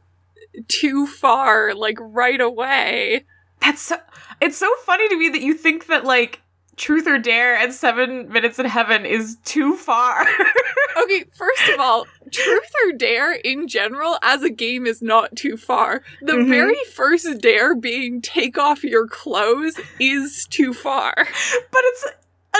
too 0.68 1.06
far, 1.06 1.74
like 1.74 1.96
right 2.00 2.40
away. 2.40 3.24
That's 3.62 3.80
so, 3.80 3.96
it's 4.42 4.58
so 4.58 4.70
funny 4.84 5.08
to 5.08 5.18
me 5.18 5.30
that 5.30 5.40
you 5.40 5.54
think 5.54 5.86
that 5.86 6.04
like 6.04 6.42
Truth 6.76 7.06
or 7.06 7.18
Dare 7.18 7.56
and 7.56 7.72
Seven 7.72 8.28
Minutes 8.32 8.58
in 8.58 8.66
Heaven 8.66 9.06
is 9.06 9.36
too 9.44 9.76
far. 9.76 10.22
okay, 11.02 11.24
first 11.34 11.68
of 11.72 11.80
all, 11.80 12.06
Truth 12.30 12.70
or 12.86 12.92
Dare 12.96 13.32
in 13.32 13.68
general 13.68 14.18
as 14.22 14.42
a 14.42 14.50
game 14.50 14.86
is 14.86 15.00
not 15.02 15.36
too 15.36 15.56
far. 15.56 16.02
The 16.22 16.32
Mhm. 16.32 16.48
very 16.48 16.84
first 16.92 17.40
dare 17.40 17.74
being 17.74 18.20
take 18.20 18.58
off 18.58 18.82
your 18.82 19.06
clothes 19.06 19.78
is 20.00 20.46
too 20.50 20.72
far. 20.74 21.14
but 21.16 21.82
it's 21.84 22.06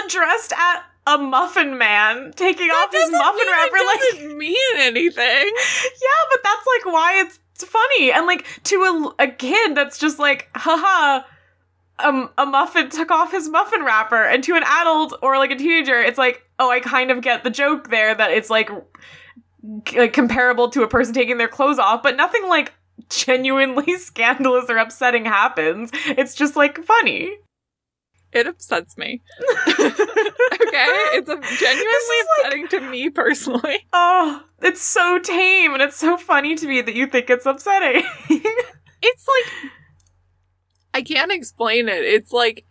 addressed 0.04 0.52
at 0.52 0.85
a 1.06 1.18
muffin 1.18 1.76
man 1.76 2.33
taking 2.35 2.68
off 2.71 2.90
his 2.92 3.11
muffin 3.11 3.47
wrapper 3.47 3.76
it 3.76 3.87
like 3.87 4.00
doesn't 4.12 4.38
mean 4.38 4.56
anything. 4.76 5.25
yeah 5.54 6.23
but 6.30 6.40
that's 6.42 6.66
like 6.66 6.92
why 6.94 7.21
it's 7.21 7.38
funny 7.64 8.11
and 8.11 8.26
like 8.26 8.47
to 8.64 8.76
a, 9.18 9.25
a 9.25 9.28
kid 9.28 9.75
that's 9.76 9.99
just 9.99 10.18
like 10.18 10.49
haha 10.56 11.23
um, 11.98 12.30
a 12.38 12.44
muffin 12.46 12.90
took 12.90 13.10
off 13.10 13.30
his 13.30 13.48
muffin 13.48 13.84
wrapper 13.84 14.22
and 14.24 14.42
to 14.44 14.54
an 14.56 14.62
adult 14.64 15.14
or 15.22 15.38
like 15.38 15.50
a 15.50 15.56
teenager 15.56 16.00
it's 16.00 16.18
like 16.18 16.42
oh 16.58 16.70
i 16.70 16.80
kind 16.80 17.10
of 17.10 17.20
get 17.20 17.44
the 17.44 17.50
joke 17.50 17.90
there 17.90 18.14
that 18.14 18.30
it's 18.32 18.50
like, 18.50 18.68
c- 19.88 19.98
like 19.98 20.12
comparable 20.12 20.68
to 20.70 20.82
a 20.82 20.88
person 20.88 21.14
taking 21.14 21.38
their 21.38 21.48
clothes 21.48 21.78
off 21.78 22.02
but 22.02 22.16
nothing 22.16 22.46
like 22.48 22.72
genuinely 23.10 23.96
scandalous 23.98 24.66
or 24.68 24.76
upsetting 24.78 25.24
happens 25.24 25.90
it's 26.06 26.34
just 26.34 26.56
like 26.56 26.82
funny 26.84 27.30
It 28.32 28.48
upsets 28.48 28.98
me. 28.98 29.22
okay? 29.68 30.90
It's 31.14 31.28
a 31.30 31.36
genuinely 31.58 32.18
is 32.18 32.26
like- 32.26 32.46
upsetting 32.46 32.68
to 32.68 32.80
me 32.90 33.08
personally. 33.10 33.86
Oh, 33.92 34.42
it's 34.60 34.80
so 34.82 35.20
tame 35.20 35.72
and 35.72 35.80
it's 35.80 35.96
so 35.96 36.16
funny 36.16 36.56
to 36.56 36.66
me 36.66 36.80
that 36.80 36.96
you 36.96 37.06
think 37.06 37.30
it's 37.30 37.46
upsetting. 37.46 38.02
It's 38.28 39.26
like 39.28 39.70
I 40.94 41.02
can't 41.02 41.32
explain 41.32 41.88
it. 41.88 42.04
It's 42.04 42.32
like 42.32 42.64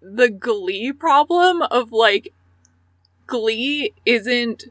the 0.00 0.30
glee 0.30 0.92
problem 0.92 1.62
of 1.62 1.92
like 1.92 2.32
glee 3.26 3.92
isn't 4.06 4.64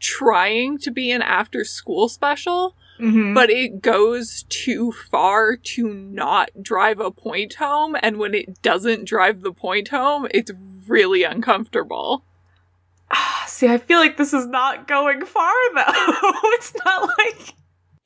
trying 0.00 0.78
to 0.78 0.90
be 0.90 1.10
an 1.10 1.20
after 1.20 1.62
school 1.64 2.08
special, 2.08 2.74
mm-hmm. 2.98 3.34
but 3.34 3.50
it 3.50 3.82
goes 3.82 4.44
too 4.48 4.92
far 4.92 5.56
to 5.56 5.92
not 5.92 6.50
drive 6.62 7.00
a 7.00 7.10
point 7.10 7.54
home 7.54 7.94
and 8.02 8.16
when 8.16 8.34
it 8.34 8.62
doesn't 8.62 9.04
drive 9.04 9.42
the 9.42 9.52
point 9.52 9.88
home, 9.88 10.26
it's 10.30 10.50
really 10.86 11.24
uncomfortable. 11.24 12.24
see, 13.46 13.68
I 13.68 13.76
feel 13.76 13.98
like 13.98 14.16
this 14.16 14.32
is 14.32 14.46
not 14.46 14.88
going 14.88 15.24
far 15.26 15.52
though. 15.74 15.82
it's 16.54 16.72
not 16.84 17.10
like 17.18 17.54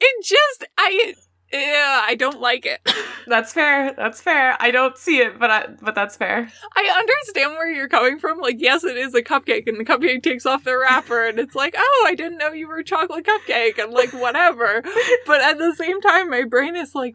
It 0.00 0.25
just 0.25 0.64
I 0.76 1.14
yeah, 1.52 2.02
I 2.04 2.14
don't 2.14 2.40
like 2.40 2.66
it. 2.66 2.80
that's 3.26 3.52
fair. 3.52 3.92
That's 3.94 4.21
fair. 4.21 4.56
I 4.61 4.71
don't 4.71 4.97
see 4.97 5.18
it, 5.18 5.38
but 5.38 5.50
I 5.50 5.66
but 5.80 5.94
that's 5.94 6.16
fair. 6.16 6.49
I 6.76 6.94
understand 6.99 7.52
where 7.52 7.73
you're 7.73 7.88
coming 7.88 8.18
from. 8.18 8.40
Like, 8.40 8.56
yes, 8.59 8.85
it 8.85 8.97
is 8.97 9.14
a 9.14 9.23
cupcake, 9.23 9.66
and 9.66 9.78
the 9.78 9.85
cupcake 9.85 10.23
takes 10.23 10.47
off 10.47 10.64
the 10.64 10.76
wrapper, 10.76 11.26
and 11.26 11.38
it's 11.38 11.54
like, 11.54 11.75
oh, 11.76 12.04
I 12.06 12.14
didn't 12.14 12.38
know 12.38 12.52
you 12.52 12.68
were 12.68 12.78
a 12.78 12.85
chocolate 12.85 13.26
cupcake, 13.26 13.78
and 13.78 13.92
like, 13.92 14.12
whatever. 14.12 14.82
But 15.26 15.40
at 15.40 15.59
the 15.59 15.75
same 15.75 16.00
time, 16.00 16.30
my 16.30 16.44
brain 16.44 16.75
is 16.76 16.94
like, 16.94 17.14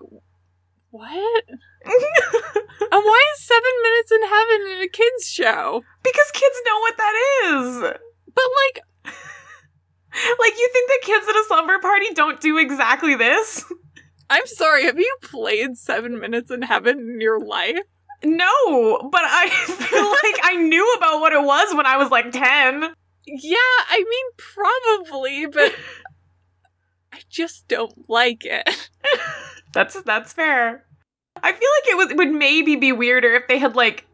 what? 0.92 1.44
And 2.90 3.04
why 3.04 3.24
is 3.36 3.44
Seven 3.44 3.72
Minutes 3.84 4.12
in 4.12 4.22
Heaven 4.24 4.78
in 4.78 4.82
a 4.84 4.88
kids 4.88 5.30
show? 5.30 5.84
because 6.04 6.32
kids 6.32 6.56
know 6.66 6.80
what 6.80 6.98
that 6.98 7.16
is. 7.44 7.82
But 8.34 8.46
like, 8.66 9.14
Like 10.40 10.54
you 10.58 10.70
think 10.72 10.90
that 10.90 11.00
kids 11.04 11.28
at 11.28 11.36
a 11.36 11.44
slumber 11.48 11.80
party 11.80 12.08
don't 12.14 12.40
do 12.40 12.58
exactly 12.58 13.16
this? 13.16 13.66
I'm 14.30 14.46
sorry, 14.46 14.86
have 14.86 15.00
you 15.00 15.18
played 15.22 15.78
Seven 15.78 16.20
Minutes 16.20 16.52
in 16.52 16.62
Heaven 16.64 17.00
in 17.00 17.22
your 17.22 17.40
life? 17.40 17.80
No, 18.24 19.10
but 19.12 19.22
I 19.24 19.50
feel 19.68 20.06
like 20.06 20.40
I 20.44 20.56
knew 20.58 20.94
about 20.98 21.20
what 21.20 21.34
it 21.34 21.44
was 21.44 21.74
when 21.76 21.86
I 21.86 21.98
was 21.98 22.10
like 22.10 22.32
10. 22.32 22.42
Yeah, 23.26 23.56
I 23.90 24.04
mean, 24.10 24.26
probably, 24.38 25.46
but 25.48 25.76
I 27.14 27.20
just 27.30 27.68
don't 27.68 28.10
like 28.10 28.46
it. 28.46 28.90
That's 29.74 30.02
that's 30.04 30.34
fair. 30.34 30.86
I 31.44 31.52
feel 31.52 31.70
like 31.82 31.92
it 31.92 31.98
was 31.98 32.12
it 32.12 32.18
would 32.18 32.32
maybe 32.32 32.78
be 32.78 32.92
weirder 32.94 33.36
if 33.36 33.48
they 33.48 33.60
had 33.60 33.76
like 33.76 34.08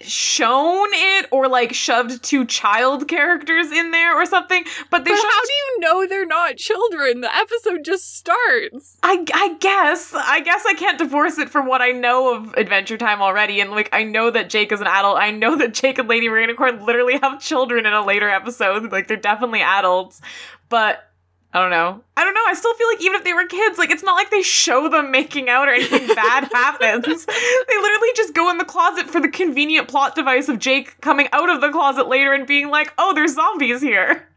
shown 0.00 0.88
it 0.92 1.26
or 1.30 1.48
like 1.48 1.74
shoved 1.74 2.22
two 2.22 2.44
child 2.44 3.08
characters 3.08 3.70
in 3.70 3.90
there 3.90 4.20
or 4.20 4.26
something. 4.26 4.64
But 4.90 5.04
they 5.04 5.10
But 5.10 5.16
how 5.16 5.42
do 5.42 5.52
you 5.52 5.80
know 5.80 6.06
they're 6.06 6.26
not 6.26 6.56
children? 6.56 7.20
The 7.20 7.34
episode 7.34 7.84
just 7.84 8.16
starts. 8.16 8.96
I, 9.02 9.24
I 9.34 9.56
guess 9.60 10.12
I 10.14 10.40
guess 10.40 10.64
I 10.66 10.74
can't 10.74 10.98
divorce 10.98 11.38
it 11.38 11.48
from 11.48 11.66
what 11.66 11.80
I 11.80 11.90
know 11.92 12.34
of 12.34 12.54
Adventure 12.54 12.98
Time 12.98 13.22
already, 13.22 13.60
and 13.60 13.70
like 13.70 13.88
I 13.92 14.04
know 14.04 14.30
that 14.30 14.50
Jake 14.50 14.72
is 14.72 14.80
an 14.80 14.86
adult. 14.86 15.18
I 15.18 15.30
know 15.30 15.56
that 15.56 15.74
Jake 15.74 15.98
and 15.98 16.08
Lady 16.08 16.28
Rainicorn 16.28 16.84
literally 16.86 17.18
have 17.18 17.40
children 17.40 17.86
in 17.86 17.92
a 17.92 18.04
later 18.04 18.28
episode. 18.28 18.90
Like 18.92 19.08
they're 19.08 19.16
definitely 19.16 19.62
adults, 19.62 20.20
but 20.68 21.11
I 21.54 21.60
don't 21.60 21.70
know. 21.70 22.02
I 22.16 22.24
don't 22.24 22.34
know. 22.34 22.44
I 22.46 22.54
still 22.54 22.72
feel 22.74 22.86
like 22.88 23.02
even 23.02 23.16
if 23.16 23.24
they 23.24 23.34
were 23.34 23.46
kids, 23.46 23.76
like 23.76 23.90
it's 23.90 24.02
not 24.02 24.14
like 24.14 24.30
they 24.30 24.42
show 24.42 24.88
them 24.88 25.10
making 25.10 25.50
out 25.50 25.68
or 25.68 25.72
anything 25.72 26.06
bad 26.14 26.48
happens. 26.52 27.26
They 27.26 27.76
literally 27.76 28.08
just 28.16 28.34
go 28.34 28.50
in 28.50 28.56
the 28.56 28.64
closet 28.64 29.10
for 29.10 29.20
the 29.20 29.28
convenient 29.28 29.88
plot 29.88 30.14
device 30.14 30.48
of 30.48 30.58
Jake 30.58 30.98
coming 31.02 31.28
out 31.32 31.50
of 31.50 31.60
the 31.60 31.70
closet 31.70 32.08
later 32.08 32.32
and 32.32 32.46
being 32.46 32.70
like, 32.70 32.92
"Oh, 32.96 33.12
there's 33.14 33.34
zombies 33.34 33.82
here." 33.82 34.28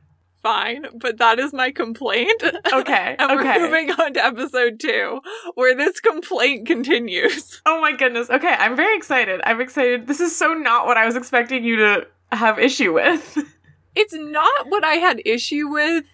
Fine, 0.44 0.86
but 0.94 1.18
that 1.18 1.40
is 1.40 1.54
my 1.54 1.72
complaint. 1.72 2.44
Okay. 2.72 3.16
and 3.20 3.32
okay. 3.32 3.58
we're 3.58 3.66
moving 3.66 3.92
on 3.92 4.14
to 4.14 4.24
episode 4.24 4.80
two, 4.80 5.20
where 5.56 5.76
this 5.76 6.00
complaint 6.00 6.68
continues. 6.68 7.62
Oh 7.68 7.82
my 7.82 7.94
goodness. 7.94 8.30
Okay, 8.30 8.54
I'm 8.60 8.76
very 8.76 8.96
excited. 8.96 9.42
I'm 9.44 9.60
excited. 9.60 10.06
This 10.06 10.20
is 10.20 10.36
so 10.36 10.54
not 10.54 10.86
what 10.86 10.98
I 10.98 11.06
was 11.08 11.16
expecting 11.16 11.64
you 11.64 11.78
to 11.78 12.08
have 12.32 12.60
issue 12.60 12.94
with. 12.94 13.40
It's 13.96 14.14
not 14.14 14.68
what 14.70 14.84
I 14.84 14.96
had 14.96 15.22
issue 15.26 15.68
with, 15.68 16.06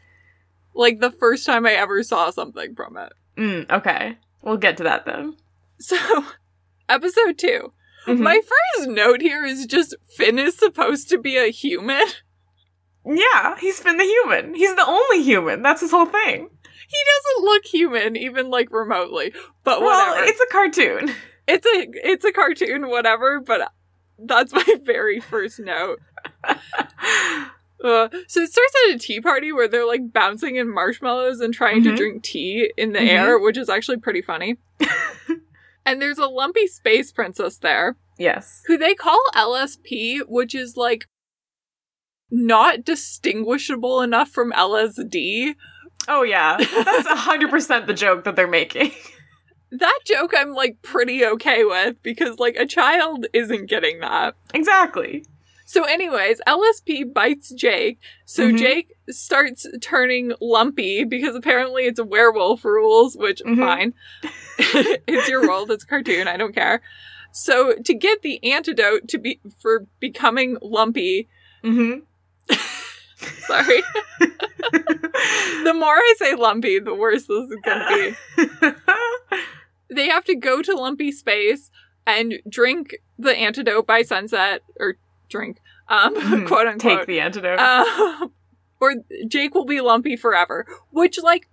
like 0.73 0.99
the 0.99 1.11
first 1.11 1.45
time 1.45 1.65
I 1.65 1.71
ever 1.73 2.03
saw 2.03 2.29
something 2.29 2.75
from 2.75 2.97
it. 2.97 3.13
mm, 3.37 3.69
okay. 3.71 4.17
We'll 4.41 4.57
get 4.57 4.77
to 4.77 4.83
that 4.83 5.05
then. 5.05 5.37
So, 5.79 5.97
episode 6.89 7.37
2 7.37 7.73
Mhm. 8.07 8.19
My 8.19 8.39
first 8.41 8.89
note 8.89 9.21
here 9.21 9.45
is 9.45 9.67
just 9.67 9.95
Finn 10.17 10.39
is 10.39 10.57
supposed 10.57 11.07
to 11.09 11.19
be 11.19 11.37
a 11.37 11.51
human. 11.51 12.01
yeah, 13.05 13.57
he's 13.59 13.79
been 13.79 13.97
the 13.97 14.03
human. 14.03 14.55
He's 14.55 14.75
the 14.75 14.85
only 14.87 15.21
human. 15.21 15.61
That's 15.61 15.81
his 15.81 15.91
whole 15.91 16.07
thing. 16.07 16.49
He 16.87 16.97
doesn't 17.37 17.45
look 17.45 17.65
human, 17.65 18.15
even 18.17 18.49
like 18.49 18.71
remotely. 18.71 19.33
But 19.63 19.81
Well, 19.81 20.09
whatever. 20.13 20.27
it's 20.27 20.41
a 20.41 20.51
cartoon. 20.51 21.13
it's 21.47 21.65
a 21.65 21.87
it's 22.11 22.25
a 22.25 22.31
cartoon, 22.31 22.89
whatever. 22.89 23.39
But 23.39 23.71
that's 24.17 24.51
my 24.51 24.65
very 24.83 25.19
first 25.19 25.59
note. 25.59 25.99
Uh, 27.83 28.09
so 28.27 28.41
it 28.41 28.51
starts 28.51 28.73
at 28.89 28.95
a 28.95 28.99
tea 28.99 29.19
party 29.19 29.51
where 29.51 29.67
they're 29.67 29.87
like 29.87 30.13
bouncing 30.13 30.55
in 30.57 30.71
marshmallows 30.73 31.39
and 31.39 31.53
trying 31.53 31.83
to 31.83 31.89
Mhm. 31.91 31.97
drink 31.97 32.23
tea 32.23 32.71
in 32.77 32.93
the 32.93 32.99
Mhm. 32.99 33.07
air, 33.09 33.39
which 33.39 33.57
is 33.57 33.69
actually 33.69 33.97
pretty 33.97 34.21
funny. 34.21 34.57
and 35.85 36.01
there's 36.01 36.17
a 36.19 36.27
lumpy 36.27 36.67
space 36.67 37.11
princess 37.11 37.57
there 37.57 37.97
yes. 38.19 38.61
who 38.67 38.77
they 38.77 38.93
call 38.93 39.19
LSP, 39.33 40.19
which 40.27 40.53
is 40.53 40.77
like 40.77 41.05
not 42.29 42.85
distinguishable 42.85 44.01
enough 44.01 44.29
from 44.29 44.51
LSD. 44.53 45.55
Oh 46.07 46.23
yeah. 46.23 46.57
That's 46.57 47.07
100% 47.07 47.87
the 47.87 47.93
joke 47.93 48.23
that 48.23 48.35
they're 48.35 48.47
making. 48.47 48.91
That 49.71 49.99
joke 50.05 50.33
I'm 50.37 50.51
like 50.53 50.81
pretty 50.81 51.25
okay 51.25 51.63
with 51.63 52.01
because 52.03 52.39
like 52.39 52.55
a 52.57 52.65
child 52.65 53.25
isn't 53.33 53.69
getting 53.69 53.99
that. 54.01 54.35
exactly. 54.53 55.25
So, 55.71 55.85
anyways, 55.85 56.41
LSP 56.45 57.13
bites 57.13 57.53
Jake. 57.53 57.97
So 58.25 58.49
Mhm. 58.49 58.57
Jake 58.57 58.93
starts 59.09 59.65
turning 59.79 60.33
lumpy 60.41 61.05
because 61.05 61.33
apparently 61.33 61.83
it's 61.85 62.01
werewolf 62.01 62.65
rules, 62.65 63.15
which 63.15 63.41
Mhm. 63.45 63.57
fine. 63.57 63.93
it's 65.07 65.29
your 65.29 65.43
world, 65.47 65.71
it's 65.71 65.85
a 65.85 65.87
cartoon, 65.87 66.27
I 66.27 66.35
don't 66.35 66.53
care. 66.53 66.81
So 67.31 67.75
to 67.85 67.93
get 67.93 68.21
the 68.21 68.43
antidote 68.43 69.07
to 69.07 69.17
be 69.17 69.39
for 69.61 69.85
becoming 70.01 70.57
lumpy, 70.61 71.29
Mm-hmm. 71.63 71.99
sorry. 73.47 73.81
the 75.63 75.73
more 75.73 75.95
I 75.95 76.13
say 76.17 76.35
lumpy, 76.35 76.79
the 76.79 76.93
worse 76.93 77.27
this 77.27 77.49
is 77.49 77.55
gonna 77.63 77.87
be. 78.59 78.73
They 79.95 80.09
have 80.09 80.25
to 80.25 80.35
go 80.35 80.61
to 80.63 80.75
lumpy 80.75 81.13
space 81.13 81.71
and 82.05 82.41
drink 82.49 82.97
the 83.17 83.37
antidote 83.37 83.87
by 83.87 84.01
sunset, 84.01 84.63
or 84.77 84.97
drink, 85.31 85.57
um, 85.87 86.15
Mhm. 86.21 86.47
quote 86.47 86.67
unquote. 86.67 86.99
Take 86.99 87.07
the 87.07 87.19
antidote. 87.19 87.57
Uh, 87.59 88.27
or 88.79 88.95
Jake 89.27 89.55
will 89.55 89.65
be 89.65 89.81
lumpy 89.81 90.15
forever, 90.15 90.65
which 90.91 91.17
like 91.23 91.47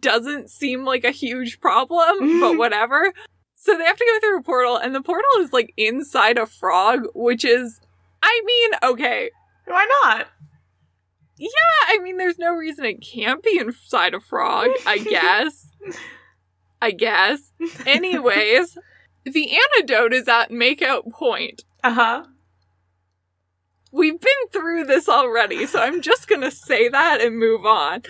doesn't 0.00 0.50
seem 0.50 0.84
like 0.84 1.04
a 1.04 1.10
huge 1.10 1.60
problem, 1.60 2.40
but 2.40 2.56
whatever. 2.56 3.12
So 3.54 3.76
they 3.78 3.84
have 3.84 3.96
to 3.96 4.04
go 4.04 4.20
through 4.20 4.38
a 4.38 4.42
portal, 4.42 4.76
and 4.76 4.94
the 4.94 5.02
portal 5.02 5.30
is 5.40 5.52
like 5.52 5.72
inside 5.76 6.36
a 6.38 6.46
frog, 6.46 7.02
which 7.14 7.44
is, 7.44 7.80
I 8.22 8.40
mean, 8.44 8.70
okay. 8.82 9.30
Why 9.66 9.86
not? 10.04 10.26
Yeah, 11.38 11.48
I 11.88 11.98
mean, 12.02 12.16
there's 12.18 12.38
no 12.38 12.52
reason 12.52 12.84
it 12.84 12.98
can't 13.02 13.42
be 13.42 13.58
inside 13.58 14.14
a 14.14 14.20
frog, 14.20 14.68
I 14.86 14.98
guess. 14.98 15.68
I 16.80 16.90
guess. 16.90 17.52
Anyways, 17.86 18.76
the 19.24 19.50
antidote 19.56 20.12
is 20.12 20.28
at 20.28 20.50
makeout 20.50 21.10
point. 21.12 21.62
Uh 21.84 21.92
huh. 21.94 22.24
We've 23.92 24.18
been 24.20 24.48
through 24.50 24.84
this 24.84 25.08
already, 25.08 25.66
so 25.66 25.80
I'm 25.80 26.00
just 26.00 26.28
gonna 26.28 26.50
say 26.50 26.88
that 26.88 27.20
and 27.20 27.38
move 27.38 27.64
on. 27.66 28.02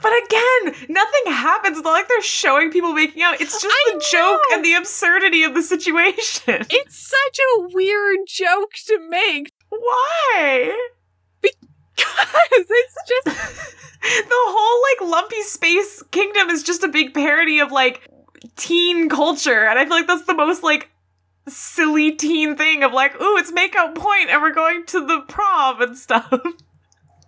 But 0.00 0.12
again, 0.24 0.86
nothing 0.88 1.32
happens. 1.32 1.78
It's 1.78 1.84
not 1.84 1.92
like 1.92 2.08
they're 2.08 2.22
showing 2.22 2.70
people 2.70 2.92
making 2.92 3.22
out. 3.22 3.40
It's 3.40 3.60
just 3.60 3.66
I 3.66 3.92
the 3.94 4.04
joke 4.10 4.40
and 4.52 4.64
the 4.64 4.74
absurdity 4.74 5.42
of 5.42 5.54
the 5.54 5.62
situation. 5.62 6.66
It's 6.70 6.96
such 6.98 7.38
a 7.38 7.68
weird 7.72 8.18
joke 8.26 8.72
to 8.86 8.98
make 9.08 9.52
Why? 9.70 10.90
because 11.96 12.66
it's 12.68 12.96
just 13.08 13.24
the 14.02 14.28
whole 14.30 15.06
like 15.06 15.10
lumpy 15.10 15.42
space 15.42 16.02
kingdom 16.10 16.50
is 16.50 16.62
just 16.62 16.82
a 16.82 16.88
big 16.88 17.14
parody 17.14 17.58
of 17.58 17.72
like 17.72 18.08
teen 18.56 19.08
culture 19.08 19.66
and 19.66 19.78
i 19.78 19.84
feel 19.84 19.94
like 19.94 20.06
that's 20.06 20.26
the 20.26 20.34
most 20.34 20.62
like 20.62 20.90
silly 21.48 22.12
teen 22.12 22.56
thing 22.56 22.82
of 22.82 22.92
like 22.92 23.14
ooh 23.20 23.36
it's 23.36 23.52
makeout 23.52 23.94
point 23.94 24.28
and 24.30 24.42
we're 24.42 24.52
going 24.52 24.84
to 24.86 25.06
the 25.06 25.20
prom 25.28 25.80
and 25.80 25.96
stuff 25.96 26.32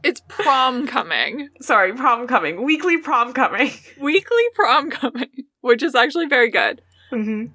it's 0.02 0.20
prom 0.28 0.86
coming. 0.86 1.48
sorry 1.60 1.92
prom 1.92 2.26
coming 2.26 2.64
weekly 2.64 2.96
prom 2.98 3.32
coming 3.32 3.70
Weekly 4.00 4.42
prom 4.54 4.90
coming, 4.90 5.44
which 5.60 5.82
is 5.82 5.94
actually 5.94 6.26
very 6.26 6.50
good. 6.50 6.80
mm-hmm. 7.12 7.46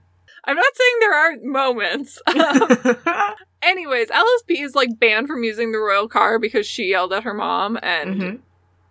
I'm 0.45 0.55
not 0.57 0.73
saying 0.75 0.93
there 0.99 1.13
aren't 1.13 1.43
moments. 1.45 2.21
Um, 2.27 3.35
anyways, 3.61 4.09
LSP 4.09 4.61
is 4.61 4.75
like 4.75 4.99
banned 4.99 5.27
from 5.27 5.43
using 5.45 5.71
the 5.71 5.77
royal 5.77 6.09
car 6.09 6.37
because 6.37 6.65
she 6.67 6.89
yelled 6.89 7.13
at 7.13 7.23
her 7.23 7.33
mom 7.33 7.79
and 7.81 8.21
Mhm. 8.21 8.39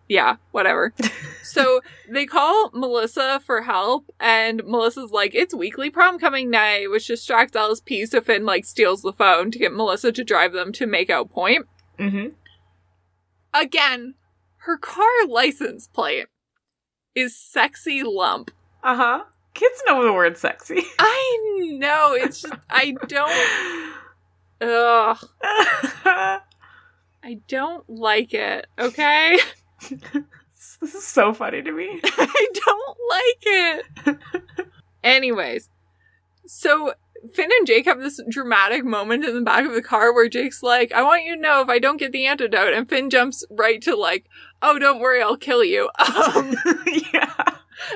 Yeah, 0.08 0.36
whatever. 0.50 0.92
so 1.42 1.80
they 2.08 2.26
call 2.26 2.70
Melissa 2.72 3.40
for 3.44 3.62
help, 3.62 4.10
and 4.20 4.62
Melissa's 4.64 5.10
like, 5.10 5.34
"It's 5.34 5.54
weekly 5.54 5.90
prom 5.90 6.18
coming 6.18 6.50
night," 6.50 6.90
which 6.90 7.06
distracts 7.06 7.56
LSP. 7.56 8.06
So 8.08 8.20
Finn 8.20 8.44
like 8.44 8.64
steals 8.64 9.02
the 9.02 9.12
phone 9.12 9.50
to 9.50 9.58
get 9.58 9.72
Melissa 9.72 10.12
to 10.12 10.24
drive 10.24 10.52
them 10.52 10.72
to 10.72 10.86
make 10.86 11.10
out 11.10 11.30
point. 11.30 11.66
Mm-hmm. 11.98 12.34
Again, 13.54 14.14
her 14.58 14.76
car 14.76 15.26
license 15.28 15.86
plate 15.86 16.26
is 17.14 17.36
sexy 17.36 18.02
lump. 18.02 18.50
uh-huh 18.82 19.24
kids 19.54 19.82
know 19.86 20.02
the 20.02 20.12
word 20.12 20.36
sexy 20.36 20.82
I 20.98 21.68
know 21.78 22.14
it's 22.14 22.42
just 22.42 22.54
I 22.70 22.94
don't. 23.06 23.32
Ugh, 24.60 25.18
I 25.44 27.40
don't 27.48 27.88
like 27.90 28.32
it. 28.32 28.68
Okay, 28.78 29.38
this 30.80 30.94
is 30.94 31.06
so 31.06 31.32
funny 31.32 31.62
to 31.62 31.72
me 31.72 32.00
I 32.04 32.46
don't 32.54 32.98
like 33.10 33.42
it. 33.46 34.18
Anyways, 35.04 35.68
so 36.46 36.94
Finn 37.34 37.50
and 37.58 37.66
Jake 37.66 37.86
have 37.86 38.00
this 38.00 38.20
dramatic 38.28 38.84
moment 38.84 39.24
in 39.24 39.34
the 39.34 39.42
back 39.42 39.64
of 39.64 39.74
the 39.74 39.82
car 39.82 40.12
where 40.12 40.28
Jake's 40.28 40.62
like, 40.62 40.92
I 40.92 41.02
want 41.02 41.24
you 41.24 41.36
to 41.36 41.40
know 41.40 41.60
if 41.60 41.68
I 41.68 41.78
don't 41.78 41.98
get 41.98 42.12
the 42.12 42.26
antidote. 42.26 42.72
And 42.72 42.88
Finn 42.88 43.10
jumps 43.10 43.44
right 43.50 43.80
to 43.82 43.96
like, 43.96 44.26
oh, 44.60 44.78
don't 44.78 45.00
worry, 45.00 45.22
I'll 45.22 45.36
kill 45.36 45.64
you. 45.64 45.90
Um, 45.98 46.54
yeah 47.12 47.52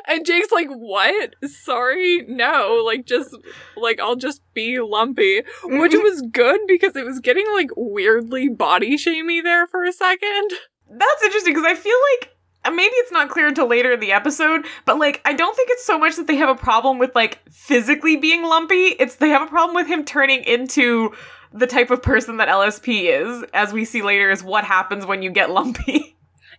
and 0.06 0.24
Jake's 0.24 0.52
like, 0.52 0.68
what? 0.68 1.34
Sorry, 1.44 2.24
no. 2.28 2.82
Like, 2.84 3.06
just, 3.06 3.36
like, 3.76 4.00
I'll 4.00 4.16
just 4.16 4.42
be 4.54 4.80
lumpy. 4.80 5.42
Which 5.64 5.92
was 5.92 6.22
good 6.30 6.60
because 6.66 6.96
it 6.96 7.04
was 7.04 7.20
getting 7.20 7.46
like 7.54 7.70
weirdly 7.76 8.48
body 8.48 8.96
shamey 8.96 9.40
there 9.40 9.66
for 9.66 9.84
a 9.84 9.92
second. 9.92 10.50
That's 10.90 11.22
interesting 11.22 11.54
because 11.54 11.66
I 11.66 11.74
feel 11.74 11.96
like 12.20 12.36
uh, 12.64 12.70
maybe 12.70 12.92
it's 12.96 13.12
not 13.12 13.28
clear 13.30 13.48
until 13.48 13.66
later 13.66 13.92
in 13.92 14.00
the 14.00 14.12
episode, 14.12 14.66
but 14.84 14.98
like 14.98 15.20
I 15.24 15.32
don't 15.32 15.54
think 15.56 15.68
it's 15.72 15.84
so 15.84 15.98
much 15.98 16.16
that 16.16 16.26
they 16.26 16.36
have 16.36 16.48
a 16.48 16.54
problem 16.54 16.98
with 16.98 17.14
like 17.14 17.40
physically 17.50 18.16
being 18.16 18.42
lumpy. 18.44 18.94
It's 18.98 19.16
they 19.16 19.28
have 19.30 19.42
a 19.42 19.46
problem 19.46 19.74
with 19.74 19.86
him 19.86 20.04
turning 20.04 20.42
into 20.44 21.12
the 21.52 21.66
type 21.66 21.90
of 21.90 22.02
person 22.02 22.36
that 22.38 22.48
LSP 22.48 23.04
is, 23.04 23.44
as 23.54 23.72
we 23.72 23.84
see 23.84 24.02
later, 24.02 24.30
is 24.30 24.42
what 24.42 24.64
happens 24.64 25.06
when 25.06 25.22
you 25.22 25.30
get 25.30 25.50
lumpy. 25.50 26.12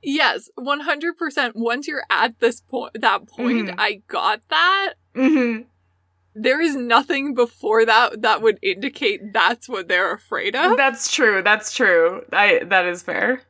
Yes, 0.03 0.47
100%. 0.59 1.53
Once 1.55 1.87
you're 1.87 2.03
at 2.11 2.39
this 2.39 2.61
point, 2.61 3.01
that 3.01 3.27
point, 3.27 3.69
Mhm. 3.69 3.75
I 3.79 4.03
got 4.07 4.41
that. 4.49 4.93
mm-hmm. 5.15 5.63
There 6.35 6.61
is 6.61 6.75
nothing 6.75 7.33
before 7.33 7.83
that 7.83 8.21
that 8.21 8.43
would 8.43 8.59
indicate 8.61 9.33
that's 9.33 9.67
what 9.67 9.87
they're 9.87 10.13
afraid 10.13 10.55
of. 10.55 10.77
That's 10.77 11.11
true. 11.11 11.41
That's 11.41 11.73
true. 11.73 12.23
I 12.31 12.61
that 12.65 12.85
is 12.85 13.01
fair. 13.01 13.41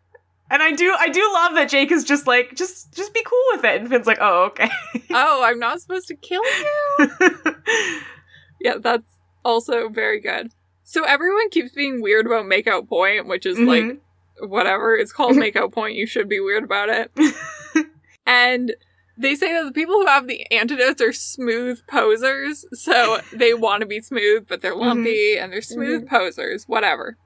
And 0.50 0.64
I 0.64 0.72
do 0.72 0.96
I 0.98 1.10
do 1.10 1.30
love 1.34 1.56
that 1.56 1.70
Jake 1.70 1.92
is 1.92 2.04
just 2.04 2.26
like 2.26 2.56
just 2.56 2.94
just 2.96 3.14
be 3.14 3.24
cool 3.24 3.44
with 3.52 3.66
it, 3.66 3.82
and 3.82 3.90
Finn's 3.90 4.08
like, 4.08 4.20
oh 4.22 4.46
okay. 4.46 4.70
oh, 5.12 5.44
I'm 5.44 5.60
not 5.60 5.82
supposed 5.82 6.08
to 6.08 6.16
kill 6.16 6.44
you? 6.44 7.16
Yeah, 8.60 8.76
that's 8.80 9.20
also 9.46 9.90
very 9.90 10.20
good. 10.20 10.52
So 10.84 11.04
everyone 11.04 11.50
keeps 11.50 11.72
being 11.72 12.02
weird 12.02 12.26
about 12.26 12.46
Makeout 12.46 12.88
Point, 12.88 13.28
which 13.28 13.46
is 13.46 13.60
like 13.60 13.84
Mhm. 13.84 14.00
whatever. 14.40 14.96
It's 14.96 15.12
called 15.12 15.34
mm-hmm. 15.34 15.58
Makeout 15.58 15.74
Point. 15.74 15.96
You 15.96 16.08
should 16.08 16.30
be 16.30 16.40
weird 16.40 16.64
about 16.64 16.90
it. 16.90 17.12
and 18.26 18.76
they 19.18 19.36
say 19.36 19.52
that 19.54 19.66
the 19.66 19.72
people 19.72 19.96
who 19.96 20.06
have 20.06 20.28
the 20.28 20.50
antidotes 20.52 21.02
are 21.02 21.14
smooth 21.14 21.80
posers. 21.88 22.66
So 22.74 23.20
they 23.34 23.54
want 23.54 23.82
to 23.82 23.88
be 23.88 24.02
smooth, 24.02 24.48
but 24.48 24.62
they're 24.62 24.74
mm-hmm. 24.74 24.82
lumpy 24.82 25.38
and 25.38 25.52
they're 25.52 25.62
smooth 25.62 26.06
mm-hmm. 26.06 26.16
posers, 26.16 26.66
whatever. 26.66 27.18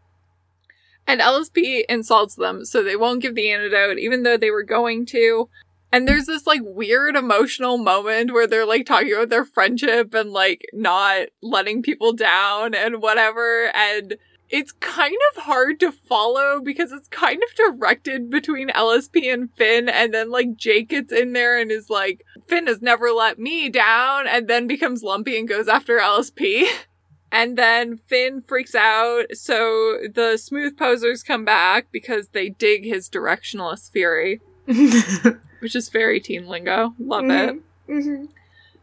And 1.11 1.19
LSP 1.19 1.83
insults 1.89 2.35
them, 2.35 2.63
so 2.63 2.81
they 2.81 2.95
won't 2.95 3.21
give 3.21 3.35
the 3.35 3.51
antidote, 3.51 3.97
even 3.97 4.23
though 4.23 4.37
they 4.37 4.49
were 4.49 4.63
going 4.63 5.05
to. 5.07 5.49
And 5.91 6.07
there's 6.07 6.25
this 6.25 6.47
like 6.47 6.61
weird 6.63 7.17
emotional 7.17 7.77
moment 7.77 8.31
where 8.31 8.47
they're 8.47 8.65
like 8.65 8.85
talking 8.85 9.11
about 9.11 9.27
their 9.27 9.43
friendship 9.43 10.13
and 10.13 10.31
like 10.31 10.61
not 10.71 11.27
letting 11.41 11.81
people 11.81 12.13
down 12.13 12.73
and 12.73 13.01
whatever. 13.01 13.75
And 13.75 14.15
it's 14.49 14.71
kind 14.71 15.17
of 15.35 15.43
hard 15.43 15.81
to 15.81 15.91
follow 15.91 16.61
because 16.61 16.93
it's 16.93 17.09
kind 17.09 17.43
of 17.43 17.55
directed 17.55 18.29
between 18.29 18.69
LSP 18.69 19.33
and 19.33 19.53
Finn. 19.53 19.89
And 19.89 20.13
then 20.13 20.31
like 20.31 20.55
Jake 20.55 20.87
gets 20.87 21.11
in 21.11 21.33
there 21.33 21.59
and 21.59 21.73
is 21.73 21.89
like, 21.89 22.23
Finn 22.47 22.67
has 22.67 22.81
never 22.81 23.11
let 23.11 23.37
me 23.37 23.67
down 23.67 24.27
and 24.27 24.47
then 24.47 24.65
becomes 24.65 25.03
lumpy 25.03 25.37
and 25.37 25.45
goes 25.45 25.67
after 25.67 25.97
LSP. 25.97 26.69
And 27.31 27.57
then 27.57 27.97
Finn 27.97 28.41
freaks 28.41 28.75
out. 28.75 29.25
So 29.33 29.99
the 30.13 30.37
smooth 30.37 30.77
posers 30.77 31.23
come 31.23 31.45
back 31.45 31.87
because 31.91 32.29
they 32.29 32.49
dig 32.49 32.83
his 32.83 33.09
directionless 33.09 33.89
fury, 33.89 34.41
which 35.59 35.75
is 35.75 35.89
very 35.89 36.19
teen 36.19 36.47
lingo. 36.47 36.93
Love 36.99 37.25
it. 37.29 37.55
Mhm. 37.89 38.27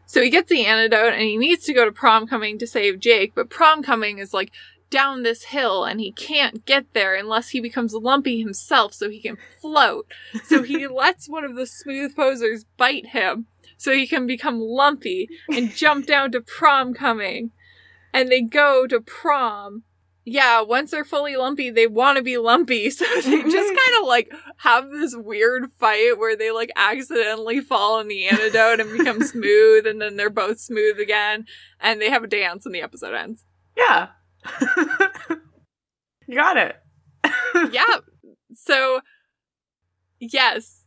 So 0.05 0.23
he 0.23 0.31
gets 0.31 0.49
the 0.49 0.65
antidote 0.65 1.13
and 1.13 1.21
he 1.21 1.37
needs 1.37 1.63
to 1.65 1.73
go 1.73 1.85
to 1.85 1.91
prom 1.91 2.25
coming 2.25 2.57
to 2.57 2.65
save 2.65 2.99
Jake, 2.99 3.33
but 3.35 3.49
prom 3.51 3.83
coming 3.83 4.17
is 4.17 4.33
like 4.33 4.51
down 4.89 5.21
this 5.21 5.43
hill 5.43 5.83
and 5.83 5.99
he 6.01 6.11
can't 6.11 6.65
get 6.65 6.91
there 6.93 7.13
unless 7.13 7.49
he 7.49 7.59
becomes 7.59 7.93
lumpy 7.93 8.39
himself 8.39 8.91
so 8.95 9.07
he 9.11 9.19
can 9.21 9.37
float. 9.61 10.07
So 10.45 10.63
he 10.63 10.87
lets 11.03 11.29
one 11.29 11.45
of 11.45 11.55
the 11.55 11.67
smooth 11.67 12.15
posers 12.15 12.65
bite 12.77 13.07
him 13.07 13.45
so 13.77 13.91
he 13.93 14.07
can 14.07 14.25
become 14.25 14.59
lumpy 14.59 15.29
and 15.47 15.75
jump 15.75 16.07
down 16.07 16.31
to 16.31 16.41
prom 16.41 16.95
coming. 16.95 17.51
And 18.13 18.29
they 18.29 18.41
go 18.41 18.87
to 18.87 18.99
prom. 18.99 19.83
Yeah, 20.25 20.61
once 20.61 20.91
they're 20.91 21.05
fully 21.05 21.35
lumpy, 21.35 21.69
they 21.69 21.87
want 21.87 22.17
to 22.17 22.23
be 22.23 22.37
lumpy. 22.37 22.89
So 22.91 23.05
they 23.05 23.21
just 23.21 23.33
mm-hmm. 23.33 23.51
kind 23.53 24.01
of 24.01 24.07
like 24.07 24.31
have 24.57 24.91
this 24.91 25.15
weird 25.15 25.71
fight 25.79 26.17
where 26.17 26.35
they 26.35 26.51
like 26.51 26.71
accidentally 26.75 27.61
fall 27.61 27.99
on 27.99 28.07
the 28.07 28.27
antidote 28.27 28.79
and 28.79 28.97
become 28.97 29.21
smooth, 29.25 29.87
and 29.87 30.01
then 30.01 30.17
they're 30.17 30.29
both 30.29 30.59
smooth 30.59 30.99
again, 30.99 31.45
and 31.79 32.01
they 32.01 32.09
have 32.09 32.23
a 32.23 32.27
dance, 32.27 32.65
and 32.65 32.75
the 32.75 32.81
episode 32.81 33.15
ends. 33.15 33.45
Yeah. 33.75 34.09
you 36.27 36.35
got 36.35 36.57
it. 36.57 36.75
yeah. 37.71 37.97
So 38.53 39.01
Yes. 40.19 40.83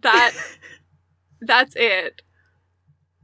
That 0.00 0.32
that's 1.40 1.74
it. 1.76 2.22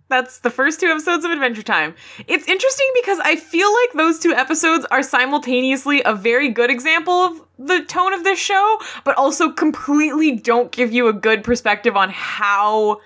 That's 0.09 0.39
the 0.39 0.51
first 0.51 0.81
two 0.81 0.87
episodes 0.87 1.25
of 1.25 1.31
Adventure 1.31 1.63
Time. 1.63 1.95
It's 2.27 2.49
interesting 2.49 2.91
because 2.95 3.19
I 3.19 3.37
feel 3.37 3.73
like 3.73 3.93
those 3.95 4.19
two 4.19 4.33
episodes 4.33 4.87
are 4.91 5.03
simultaneously 5.03 6.03
a 6.03 6.15
very 6.15 6.49
good 6.49 6.71
example 6.71 7.13
of 7.13 7.43
the 7.59 7.83
tone 7.85 8.15
of 8.15 8.25
this 8.25 8.39
show, 8.39 8.79
but 9.05 9.19
also 9.19 9.53
completely 9.53 10.33
don't 10.33 10.73
give 10.73 10.93
you 10.93 11.09
a 11.09 11.13
good 11.13 11.45
perspective 11.45 11.97
on 11.97 12.09
how 12.11 13.01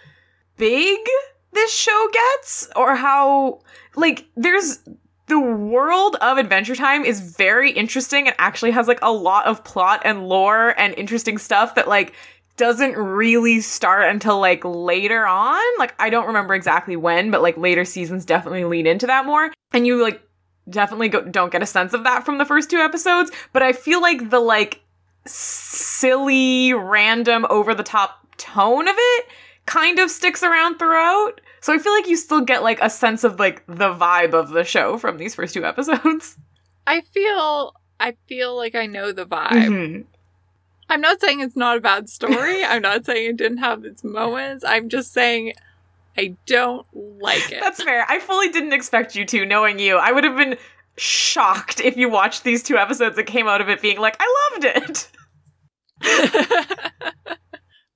big 0.56 0.98
this 1.52 1.74
show 1.74 2.08
gets 2.12 2.68
or 2.76 2.94
how 2.94 3.60
like 3.96 4.26
there's 4.36 4.78
the 5.26 5.40
world 5.40 6.16
of 6.20 6.38
Adventure 6.38 6.76
Time 6.76 7.04
is 7.04 7.34
very 7.36 7.72
interesting 7.72 8.26
and 8.26 8.36
actually 8.38 8.70
has 8.70 8.86
like 8.86 9.00
a 9.02 9.12
lot 9.12 9.46
of 9.46 9.64
plot 9.64 10.02
and 10.04 10.28
lore 10.28 10.78
and 10.78 10.94
interesting 10.96 11.38
stuff 11.38 11.74
that 11.74 11.88
like 11.88 12.14
doesn't 12.62 12.96
really 12.96 13.60
start 13.60 14.08
until 14.08 14.38
like 14.38 14.64
later 14.64 15.26
on. 15.26 15.60
Like 15.80 15.96
I 15.98 16.10
don't 16.10 16.28
remember 16.28 16.54
exactly 16.54 16.94
when, 16.94 17.32
but 17.32 17.42
like 17.42 17.56
later 17.56 17.84
seasons 17.84 18.24
definitely 18.24 18.62
lean 18.64 18.86
into 18.86 19.08
that 19.08 19.26
more. 19.26 19.50
And 19.72 19.84
you 19.84 20.00
like 20.00 20.22
definitely 20.70 21.08
go- 21.08 21.24
don't 21.24 21.50
get 21.50 21.60
a 21.60 21.66
sense 21.66 21.92
of 21.92 22.04
that 22.04 22.24
from 22.24 22.38
the 22.38 22.44
first 22.44 22.70
two 22.70 22.76
episodes, 22.76 23.32
but 23.52 23.64
I 23.64 23.72
feel 23.72 24.00
like 24.00 24.30
the 24.30 24.38
like 24.38 24.80
silly, 25.26 26.72
random, 26.72 27.46
over 27.50 27.74
the 27.74 27.82
top 27.82 28.28
tone 28.36 28.86
of 28.86 28.94
it 28.96 29.26
kind 29.66 29.98
of 29.98 30.08
sticks 30.08 30.44
around 30.44 30.78
throughout. 30.78 31.40
So 31.62 31.72
I 31.74 31.78
feel 31.78 31.92
like 31.92 32.06
you 32.08 32.16
still 32.16 32.42
get 32.42 32.62
like 32.62 32.80
a 32.80 32.88
sense 32.90 33.24
of 33.24 33.40
like 33.40 33.64
the 33.66 33.92
vibe 33.92 34.34
of 34.34 34.50
the 34.50 34.62
show 34.62 34.98
from 34.98 35.18
these 35.18 35.34
first 35.34 35.52
two 35.54 35.64
episodes. 35.64 36.36
I 36.86 37.00
feel 37.00 37.74
I 37.98 38.14
feel 38.28 38.56
like 38.56 38.76
I 38.76 38.86
know 38.86 39.10
the 39.10 39.26
vibe. 39.26 39.50
Mhm. 39.50 40.04
I'm 40.88 41.00
not 41.00 41.20
saying 41.20 41.40
it's 41.40 41.56
not 41.56 41.78
a 41.78 41.80
bad 41.80 42.08
story. 42.08 42.64
I'm 42.64 42.82
not 42.82 43.06
saying 43.06 43.30
it 43.30 43.36
didn't 43.36 43.58
have 43.58 43.84
its 43.84 44.04
moments. 44.04 44.64
I'm 44.66 44.88
just 44.88 45.12
saying 45.12 45.54
I 46.16 46.36
don't 46.46 46.86
like 46.92 47.50
it. 47.50 47.60
That's 47.60 47.82
fair. 47.82 48.04
I 48.08 48.18
fully 48.18 48.48
didn't 48.50 48.72
expect 48.72 49.16
you 49.16 49.24
to, 49.26 49.46
knowing 49.46 49.78
you. 49.78 49.96
I 49.96 50.12
would 50.12 50.24
have 50.24 50.36
been 50.36 50.58
shocked 50.96 51.80
if 51.80 51.96
you 51.96 52.10
watched 52.10 52.44
these 52.44 52.62
two 52.62 52.76
episodes 52.76 53.16
and 53.16 53.26
came 53.26 53.48
out 53.48 53.60
of 53.60 53.68
it 53.68 53.80
being 53.80 53.98
like, 53.98 54.16
I 54.20 54.50
loved 54.52 54.64
it. 54.64 55.08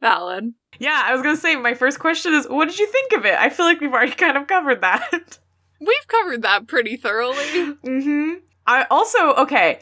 Valid. 0.00 0.54
Yeah, 0.78 1.02
I 1.04 1.12
was 1.12 1.22
gonna 1.22 1.36
say 1.36 1.56
my 1.56 1.74
first 1.74 1.98
question 1.98 2.34
is, 2.34 2.46
what 2.46 2.68
did 2.68 2.78
you 2.78 2.86
think 2.86 3.12
of 3.12 3.24
it? 3.24 3.34
I 3.34 3.50
feel 3.50 3.66
like 3.66 3.80
we've 3.80 3.92
already 3.92 4.12
kind 4.16 4.36
of 4.36 4.46
covered 4.46 4.80
that. 4.82 5.38
We've 5.80 6.08
covered 6.08 6.42
that 6.42 6.66
pretty 6.66 6.96
thoroughly. 6.96 7.36
mm-hmm. 7.36 8.34
I 8.66 8.86
also 8.90 9.34
okay. 9.34 9.80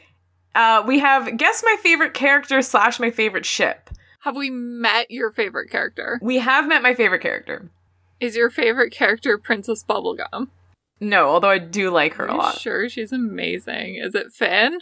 Uh, 0.55 0.83
we 0.87 1.01
have 1.01 1.37
guess 1.37 1.63
my 1.65 1.77
favorite 1.83 2.15
character 2.15 2.63
slash 2.63 3.01
my 3.01 3.11
favorite 3.11 3.47
ship. 3.47 3.91
Have 4.21 4.37
we 4.37 4.51
met 4.51 5.11
your 5.11 5.31
favorite 5.31 5.71
character? 5.71 6.19
We 6.23 6.39
have 6.39 6.67
met 6.67 6.83
my 6.83 6.95
favorite 6.95 7.21
character. 7.21 7.71
Is 8.21 8.37
your 8.37 8.49
favorite 8.51 8.91
character 8.93 9.37
Princess 9.37 9.85
Bubblegum? 9.85 10.49
No, 11.01 11.29
although 11.29 11.51
I 11.51 11.59
do 11.59 11.91
like 11.91 12.15
her 12.15 12.27
a 12.27 12.35
lot. 12.35 12.59
Sure, 12.59 12.89
she's 12.89 13.13
amazing. 13.13 13.97
Is 13.97 14.15
it 14.15 14.33
Finn? 14.33 14.79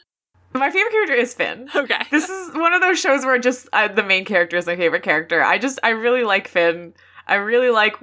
My 0.55 0.71
favorite 0.71 0.93
character 0.93 1.15
is 1.15 1.35
Finn. 1.35 1.69
Okay. 1.75 2.03
This 2.11 2.29
is 2.29 2.55
one 2.55 2.75
of 2.75 2.83
those 2.83 3.01
shows 3.01 3.25
where 3.25 3.39
just 3.39 3.69
uh, 3.73 3.89
the 3.89 4.03
main 4.03 4.25
character 4.25 4.57
is 4.57 4.67
my 4.67 4.77
favorite 4.77 5.03
character. 5.03 5.43
I 5.43 5.59
just 5.59 5.79
I 5.83 5.91
really 5.91 6.25
like 6.25 6.47
Finn. 6.47 6.93
I 7.27 7.37
really 7.37 7.71
like 7.71 7.97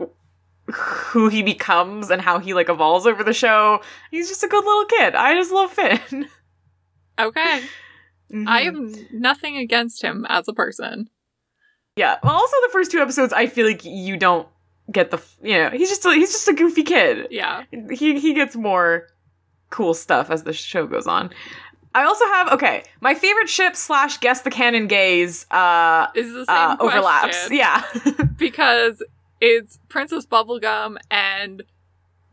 who 0.74 1.30
he 1.30 1.44
becomes 1.44 2.10
and 2.10 2.22
how 2.22 2.40
he 2.40 2.54
like 2.54 2.70
evolves 2.70 3.06
over 3.06 3.24
the 3.24 3.34
show. 3.34 3.82
He's 4.12 4.28
just 4.28 4.44
a 4.44 4.48
good 4.48 4.66
little 4.66 4.86
kid. 4.86 5.16
I 5.16 5.36
just 5.36 5.52
love 5.52 5.72
Finn. 5.72 6.28
okay. 7.20 7.62
Mhm. 8.32 8.48
I 8.48 8.62
have 8.62 9.12
nothing 9.12 9.58
against 9.58 10.02
him 10.04 10.26
as 10.30 10.48
a 10.48 10.54
person. 10.54 11.10
yeah. 11.96 12.18
Well, 12.24 12.34
also 12.34 12.56
the 12.68 12.72
first 12.72 12.92
two 12.92 13.00
episodes, 13.00 13.34
I 13.34 13.48
feel 13.48 13.66
like 13.66 13.84
you 13.84 14.18
don't 14.18 14.48
get 14.92 15.12
the 15.12 15.22
you 15.44 15.54
know 15.58 15.70
he's 15.70 15.90
just 15.90 16.06
a, 16.06 16.14
he's 16.14 16.32
just 16.32 16.48
a 16.48 16.54
goofy 16.54 16.84
kid. 16.84 17.28
Yeah. 17.32 17.64
He 17.92 18.20
he 18.20 18.34
gets 18.34 18.56
more 18.56 19.08
cool 19.70 19.94
stuff 19.94 20.30
as 20.32 20.44
the 20.44 20.54
show 20.54 20.88
goes 20.88 21.08
on. 21.08 21.32
I 21.96 22.04
also 22.04 22.26
have 22.26 22.52
okay 22.54 22.84
my 23.02 23.16
favorite 23.16 23.50
ship 23.50 23.76
slash 23.76 24.20
guess 24.20 24.42
the 24.42 24.52
canon 24.52 24.88
gays 24.88 25.46
uh, 25.52 26.08
Is 26.16 26.32
the 26.34 26.46
same 26.46 26.56
uh 26.56 26.78
overlaps. 26.80 27.50
Yeah. 27.52 27.84
because 28.38 29.02
it's 29.42 29.80
Princess 29.90 30.26
Bubblegum 30.28 30.98
and 31.10 31.64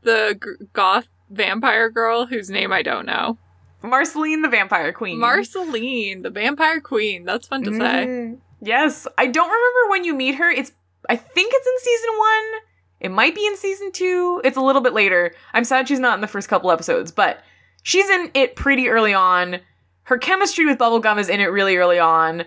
the 0.03 0.39
g- 0.43 0.67
goth 0.75 1.09
vampire 1.31 1.89
girl 1.91 2.27
whose 2.27 2.51
name 2.51 2.71
I 2.73 2.83
don't 2.83 3.07
know. 3.07 3.39
Marceline 3.87 4.43
the 4.43 4.49
Vampire 4.49 4.93
Queen. 4.93 5.19
Marceline, 5.19 6.23
the 6.23 6.31
vampire 6.31 6.81
queen. 6.81 7.25
That's 7.25 7.47
fun 7.49 7.63
to 7.65 7.73
say. 7.73 7.79
Mhm. 8.07 8.39
Yes. 8.61 9.07
I 9.19 9.27
don't 9.27 9.49
remember 9.49 9.91
when 9.91 10.05
you 10.05 10.15
meet 10.15 10.37
her. 10.37 10.51
It's 10.51 10.73
I 11.09 11.17
think 11.17 11.53
it's 11.55 11.67
in 11.67 11.79
season 11.79 12.19
one. 12.19 12.61
It 13.01 13.11
might 13.11 13.35
be 13.35 13.47
in 13.47 13.57
season 13.57 13.93
two. 13.93 14.41
It's 14.45 14.57
a 14.57 14.61
little 14.63 14.83
bit 14.83 14.93
later. 14.95 15.35
I'm 15.53 15.65
sad 15.65 15.87
she's 15.89 16.01
not 16.01 16.15
in 16.15 16.21
the 16.21 16.27
first 16.27 16.49
couple 16.49 16.71
episodes, 16.71 17.13
but 17.13 17.43
she's 17.83 18.09
in 18.11 18.31
it 18.35 18.57
pretty 18.57 18.89
early 18.89 19.15
on. 19.15 19.61
Her 20.05 20.19
chemistry 20.19 20.65
with 20.67 20.79
Bubblegum 20.79 21.19
is 21.19 21.29
in 21.29 21.41
it 21.41 21.47
really 21.47 21.77
early 21.77 21.99
on. 21.99 22.45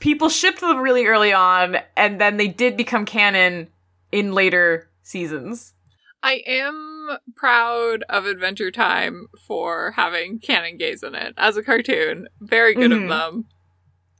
People 0.00 0.28
shipped 0.28 0.60
them 0.60 0.78
really 0.80 1.06
early 1.06 1.32
on, 1.32 1.76
and 1.96 2.20
then 2.20 2.36
they 2.36 2.48
did 2.48 2.76
become 2.76 3.04
canon 3.04 3.68
in 4.10 4.32
later 4.32 4.88
seasons. 5.02 5.74
I 6.22 6.42
am 6.46 6.93
proud 7.36 8.04
of 8.08 8.26
Adventure 8.26 8.70
Time 8.70 9.26
for 9.46 9.92
having 9.92 10.38
Canon 10.38 10.76
Gays 10.76 11.02
in 11.02 11.14
it 11.14 11.34
as 11.36 11.56
a 11.56 11.62
cartoon. 11.62 12.28
Very 12.40 12.74
good 12.74 12.90
Mhm. 12.90 13.02
of 13.04 13.08
them. 13.08 13.44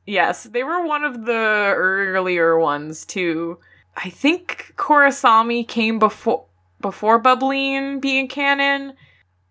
Yes, 0.07 0.45
they 0.45 0.63
were 0.63 0.85
one 0.85 1.05
of 1.05 1.25
the 1.25 1.73
earlier 1.77 2.59
ones 2.59 3.05
too. 3.07 3.59
I 3.97 4.11
think 4.11 4.75
Korrasami 4.77 5.67
came 5.67 5.99
before 5.99 6.45
before 6.81 7.19
Bubbline 7.23 8.01
being 8.01 8.29
canon, 8.29 8.93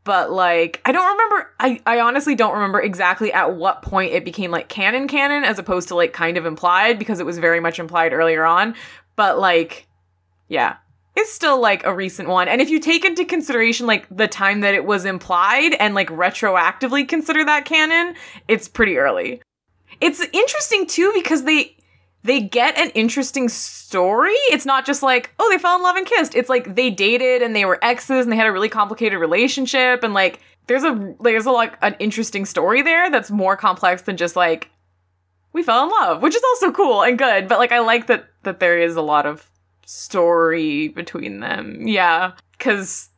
but 0.04 0.30
like 0.32 0.82
I 0.86 0.92
don't 0.92 1.10
remember 1.12 1.52
I 1.60 1.80
I 1.88 2.00
honestly 2.02 2.36
don't 2.36 2.54
remember 2.54 2.80
exactly 2.82 3.34
at 3.34 3.56
what 3.56 3.82
point 3.82 4.12
it 4.14 4.24
became 4.24 4.52
like 4.52 4.68
canon 4.70 5.08
canon 5.08 5.44
as 5.44 5.58
opposed 5.58 5.88
to 5.88 5.96
like 5.96 6.14
kind 6.14 6.38
of 6.38 6.46
implied 6.46 7.00
because 7.00 7.20
it 7.20 7.26
was 7.26 7.40
very 7.40 7.60
much 7.60 7.80
implied 7.80 8.14
earlier 8.14 8.44
on, 8.46 8.76
but 9.16 9.40
like 9.40 9.88
yeah. 10.50 10.76
It's 11.16 11.32
still 11.32 11.60
like 11.60 11.86
a 11.86 11.94
recent 11.94 12.28
one. 12.28 12.48
And 12.48 12.60
if 12.60 12.70
you 12.70 12.80
take 12.80 13.06
into 13.06 13.24
consideration 13.24 13.86
like 13.86 14.08
the 14.10 14.28
time 14.28 14.62
that 14.62 14.74
it 14.74 14.86
was 14.86 15.06
implied 15.06 15.76
and 15.80 15.94
like 15.94 16.10
retroactively 16.10 17.08
consider 17.08 17.46
that 17.46 17.66
canon, 17.66 18.16
it's 18.48 18.68
pretty 18.68 18.98
early. 18.98 19.42
It's 20.02 20.26
interesting 20.34 20.88
too 20.88 21.12
because 21.14 21.44
they 21.44 21.78
they 22.24 22.40
get 22.40 22.78
an 22.78 22.90
interesting 22.92 23.50
story. 23.50 24.32
It's 24.50 24.66
not 24.66 24.86
just 24.86 25.04
like, 25.04 25.32
oh, 25.40 25.50
they 25.52 25.58
fell 25.58 25.76
in 25.76 25.84
love 25.84 25.98
and 25.98 26.08
kissed. 26.08 26.36
It's 26.36 26.50
like 26.50 26.76
they 26.76 26.90
dated 26.90 27.42
and 27.42 27.56
they 27.56 27.66
were 27.66 27.84
exes 27.84 28.26
and 28.26 28.32
they 28.32 28.38
had 28.38 28.48
a 28.48 28.52
really 28.52 28.70
complicated 28.70 29.20
relationship 29.20 30.04
and 30.04 30.14
like 30.14 30.40
there's 30.68 30.84
a 30.84 31.16
there's 31.20 31.46
a 31.46 31.52
like 31.52 31.78
an 31.82 31.96
interesting 32.00 32.46
story 32.46 32.82
there 32.82 33.12
that's 33.12 33.30
more 33.30 33.56
complex 33.58 34.04
than 34.04 34.18
just 34.18 34.36
like 34.36 34.72
we 35.52 35.62
fell 35.62 35.84
in 35.84 35.90
love, 35.90 36.22
which 36.24 36.36
is 36.36 36.44
also 36.44 36.72
cool 36.72 37.04
and 37.04 37.18
good, 37.20 37.48
but 37.48 37.60
like 37.60 37.72
I 37.72 37.80
like 37.80 38.08
that 38.08 38.26
that 38.44 38.60
there 38.60 38.80
is 38.80 38.96
a 38.96 39.02
lot 39.02 39.26
of 39.26 39.48
story 39.86 40.90
between 40.90 41.40
them. 41.40 41.88
Yeah, 41.88 42.34
cuz 42.60 43.10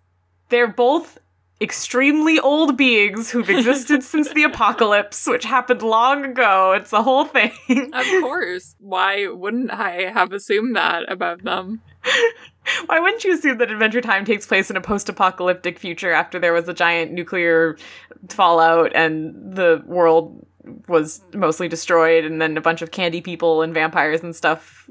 they're 0.49 0.67
both 0.67 1.17
extremely 1.61 2.39
old 2.39 2.75
beings 2.75 3.31
who've 3.31 3.49
existed 3.49 4.03
since 4.13 4.31
the 4.33 4.43
apocalypse, 4.43 5.25
which 5.27 5.45
happened 5.45 5.81
long 5.81 6.25
ago. 6.25 6.73
It's 6.73 6.93
a 6.93 7.01
whole 7.01 7.25
thing. 7.25 7.51
Of 7.93 8.05
course. 8.21 8.75
Why 8.79 9.27
wouldn't 9.27 9.71
I 9.71 10.11
have 10.11 10.33
assumed 10.33 10.75
that 10.75 11.09
about 11.11 11.43
them? 11.43 11.81
Why 12.87 12.99
wouldn't 12.99 13.23
you 13.23 13.33
assume 13.33 13.59
that 13.59 13.71
Adventure 13.71 14.01
Time 14.01 14.25
takes 14.25 14.45
place 14.45 14.69
in 14.69 14.77
a 14.77 14.81
post 14.81 15.07
apocalyptic 15.07 15.79
future 15.79 16.11
after 16.11 16.39
there 16.39 16.53
was 16.53 16.67
a 16.67 16.73
giant 16.73 17.11
nuclear 17.11 17.77
fallout 18.29 18.91
and 18.95 19.55
the 19.55 19.83
world 19.85 20.45
was 20.87 21.21
mostly 21.33 21.67
destroyed 21.67 22.25
and 22.25 22.41
then 22.41 22.57
a 22.57 22.61
bunch 22.61 22.81
of 22.81 22.89
candy 22.91 23.21
people 23.21 23.61
and 23.61 23.73
vampires 23.73 24.23
and 24.23 24.35
stuff 24.35 24.84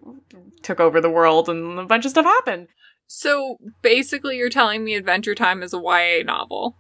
took 0.65 0.81
over 0.81 1.01
the 1.01 1.11
world 1.11 1.49
and 1.49 1.79
a 1.79 1.85
bunch 1.85 2.05
of 2.05 2.11
stuff 2.11 2.25
happened? 2.25 2.69
So 3.07 3.59
basically, 3.83 4.39
you're 4.39 4.51
telling 4.51 4.83
me 4.85 4.95
Adventure 4.95 5.35
Time 5.35 5.63
is 5.63 5.73
a 5.73 5.79
YA 5.79 6.23
novel. 6.25 6.77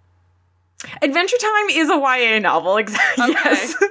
Adventure 1.02 1.36
Time 1.38 1.68
is 1.70 1.88
a 1.90 1.96
YA 1.96 2.38
novel, 2.40 2.76
exactly. 2.78 3.24
Okay. 3.24 3.32
Yes. 3.44 3.74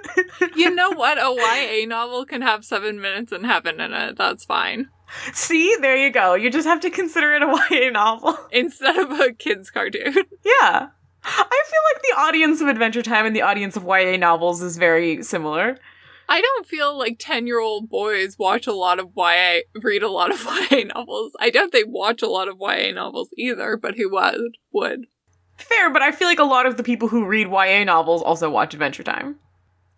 You 0.56 0.73
know 0.73 0.91
what? 0.91 1.17
A 1.17 1.34
YA 1.34 1.88
novel 1.88 2.25
can 2.25 2.41
have 2.41 2.65
seven 2.65 2.99
minutes 2.99 3.32
in 3.32 3.43
heaven 3.43 3.79
in 3.79 3.93
it. 3.93 4.17
That's 4.17 4.43
fine. 4.43 4.89
See, 5.34 5.75
there 5.79 5.95
you 5.95 6.12
go. 6.12 6.34
You 6.34 6.49
just 6.49 6.67
have 6.67 6.82
to 6.82 6.89
consider 6.89 7.34
it 7.34 7.41
a 7.41 7.47
YA 7.71 7.89
novel. 7.91 8.38
Instead 8.51 8.97
of 8.97 9.12
a 9.19 9.32
kid's 9.32 9.69
cartoon. 9.69 10.13
Yeah. 10.43 10.88
I 11.23 11.63
feel 11.69 11.82
like 11.93 12.01
the 12.01 12.21
audience 12.21 12.62
of 12.62 12.67
Adventure 12.67 13.01
Time 13.01 13.25
and 13.25 13.36
the 13.36 13.41
audience 13.41 13.77
of 13.77 13.84
YA 13.86 14.17
novels 14.17 14.62
is 14.62 14.77
very 14.77 15.23
similar. 15.23 15.77
I 16.29 16.41
don't 16.41 16.65
feel 16.65 16.97
like 16.97 17.17
10 17.19 17.47
year 17.47 17.59
old 17.59 17.89
boys 17.89 18.38
watch 18.39 18.67
a 18.67 18.73
lot 18.73 18.99
of 18.99 19.12
YA, 19.15 19.59
read 19.81 20.03
a 20.03 20.09
lot 20.09 20.31
of 20.31 20.43
YA 20.71 20.83
novels. 20.83 21.33
I 21.39 21.49
doubt 21.49 21.71
they 21.71 21.83
watch 21.83 22.21
a 22.21 22.29
lot 22.29 22.47
of 22.47 22.57
YA 22.59 22.91
novels 22.91 23.29
either, 23.38 23.77
but 23.77 23.95
who 23.95 24.12
would? 24.12 24.57
Would. 24.71 25.07
Fair, 25.57 25.91
but 25.91 26.01
I 26.01 26.12
feel 26.12 26.27
like 26.27 26.39
a 26.39 26.43
lot 26.43 26.65
of 26.65 26.77
the 26.77 26.83
people 26.83 27.07
who 27.07 27.25
read 27.25 27.47
YA 27.47 27.83
novels 27.83 28.21
also 28.21 28.49
watch 28.49 28.73
Adventure 28.73 29.03
Time. 29.03 29.38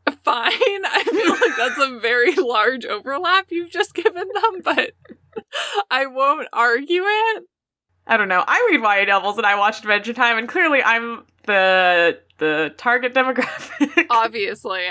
fine. 0.05 0.15
I 0.25 1.03
feel 1.03 1.31
like 1.31 1.57
that's 1.57 1.79
a 1.79 1.99
very 1.99 2.35
large 2.35 2.85
overlap 2.85 3.47
you've 3.49 3.71
just 3.71 3.93
given 3.93 4.27
them, 4.33 4.61
but 4.63 4.91
I 5.89 6.05
won't 6.07 6.47
argue 6.51 7.03
it. 7.05 7.43
I 8.07 8.17
don't 8.17 8.27
know. 8.27 8.43
I 8.45 8.67
read 8.71 8.81
YA 8.81 9.05
novels 9.05 9.37
and 9.37 9.45
I 9.45 9.55
watch 9.55 9.79
Adventure 9.79 10.13
Time, 10.13 10.37
and 10.37 10.47
clearly 10.47 10.83
I'm 10.83 11.25
the 11.45 12.19
the 12.37 12.73
target 12.77 13.13
demographic 13.13 14.07
Obviously. 14.09 14.81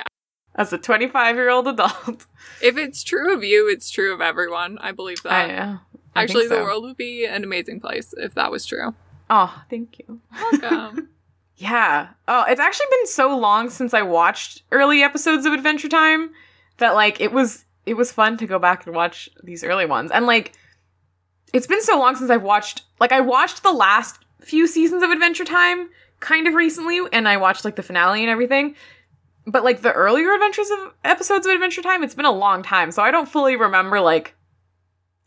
As 0.55 0.73
a 0.73 0.79
25 0.79 1.37
year 1.37 1.51
old 1.51 1.69
adult. 1.69 2.27
If 2.63 2.77
it's 2.77 3.03
true 3.03 3.35
of 3.35 3.43
you, 3.45 3.69
it's 3.69 3.91
true 3.91 4.15
of 4.15 4.21
everyone. 4.21 4.79
I 4.79 4.93
believe 4.93 5.23
that. 5.23 5.51
I, 5.51 5.55
uh, 5.55 5.77
I 6.15 6.23
Actually, 6.23 6.49
the 6.49 6.63
world 6.63 6.85
would 6.85 6.97
be 6.97 7.25
an 7.27 7.43
amazing 7.45 7.81
place 7.81 8.15
if 8.17 8.35
that 8.35 8.51
was 8.51 8.65
true. 8.65 8.95
Oh, 9.29 9.63
thank 9.69 9.99
you. 9.99 10.21
Welcome. 10.33 11.09
Yeah. 11.57 12.09
Oh, 12.27 12.45
it's 12.49 12.61
actually 12.61 12.87
been 12.91 13.07
so 13.07 13.39
long 13.39 13.71
since 13.71 13.95
I 13.95 14.03
watched 14.03 14.63
early 14.73 15.03
episodes 15.03 15.47
of 15.47 15.53
Adventure 15.53 15.89
Time 15.89 16.31
that 16.79 16.95
like 16.95 17.21
it 17.21 17.33
was 17.33 17.65
it 17.87 17.95
was 17.95 18.11
fun 18.11 18.37
to 18.39 18.47
go 18.47 18.59
back 18.59 18.87
and 18.87 18.95
watch 18.95 19.29
these 19.43 19.63
early 19.63 19.87
ones. 19.87 20.11
And 20.11 20.27
like 20.27 20.55
it's 21.53 21.67
been 21.67 21.83
so 21.83 21.99
long 21.99 22.17
since 22.17 22.31
I've 22.31 22.43
watched 22.43 22.83
like 22.99 23.13
I 23.13 23.21
watched 23.21 23.63
the 23.63 23.73
last 23.73 24.25
few 24.41 24.67
seasons 24.67 25.03
of 25.03 25.11
Adventure 25.11 25.45
Time 25.45 25.91
kind 26.21 26.49
of 26.49 26.55
recently 26.55 27.01
and 27.13 27.29
I 27.29 27.37
watched 27.37 27.65
like 27.65 27.77
the 27.77 27.83
finale 27.83 28.23
and 28.23 28.31
everything. 28.31 28.75
But 29.47 29.65
like 29.65 29.83
the 29.83 29.93
earlier 29.93 30.33
adventures 30.33 30.71
of 30.71 30.95
episodes 31.05 31.47
of 31.47 31.53
Adventure 31.53 31.83
Time, 31.83 32.03
it's 32.03 32.15
been 32.15 32.25
a 32.25 32.33
long 32.33 32.63
time, 32.63 32.91
so 32.91 33.03
I 33.03 33.11
don't 33.11 33.29
fully 33.29 33.57
remember 33.57 34.01
like 34.01 34.35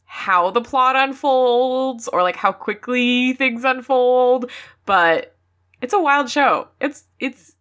how 0.06 0.50
the 0.52 0.62
plot 0.62 0.96
unfolds 0.96 2.08
or 2.08 2.24
like 2.24 2.36
how 2.36 2.52
quickly 2.52 3.34
things 3.34 3.64
unfold, 3.64 4.50
but 4.86 5.36
it's 5.82 5.94
a 5.94 6.00
wild 6.00 6.30
show. 6.30 6.68
It's 6.80 7.04
it's 7.20 7.56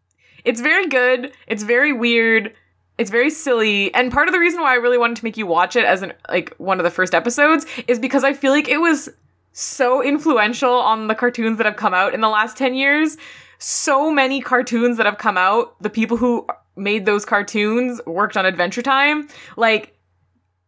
it's 0.44 0.60
very 0.60 0.86
good. 0.86 1.32
It's 1.46 1.62
very 1.62 1.92
weird. 1.92 2.54
It's 2.98 3.10
very 3.10 3.30
silly. 3.30 3.92
And 3.94 4.10
part 4.10 4.28
of 4.28 4.32
the 4.32 4.40
reason 4.40 4.60
why 4.60 4.72
I 4.72 4.76
really 4.76 4.96
wanted 4.96 5.16
to 5.18 5.24
make 5.24 5.36
you 5.36 5.46
watch 5.46 5.76
it 5.76 5.84
as 5.84 6.02
an 6.02 6.14
like 6.30 6.54
one 6.56 6.78
of 6.80 6.84
the 6.84 6.90
first 6.90 7.14
episodes 7.14 7.66
is 7.88 7.98
because 7.98 8.24
I 8.24 8.32
feel 8.32 8.52
like 8.52 8.68
it 8.68 8.78
was 8.78 9.10
so 9.52 10.02
influential 10.02 10.72
on 10.72 11.08
the 11.08 11.14
cartoons 11.14 11.58
that 11.58 11.66
have 11.66 11.76
come 11.76 11.94
out 11.94 12.14
in 12.14 12.20
the 12.20 12.28
last 12.28 12.56
10 12.56 12.74
years. 12.74 13.16
So 13.58 14.10
many 14.10 14.40
cartoons 14.40 14.96
that 14.96 15.06
have 15.06 15.18
come 15.18 15.36
out, 15.36 15.80
the 15.82 15.90
people 15.90 16.16
who 16.16 16.46
made 16.76 17.06
those 17.06 17.24
cartoons 17.24 18.00
worked 18.06 18.36
on 18.36 18.46
Adventure 18.46 18.82
Time. 18.82 19.28
Like 19.56 19.96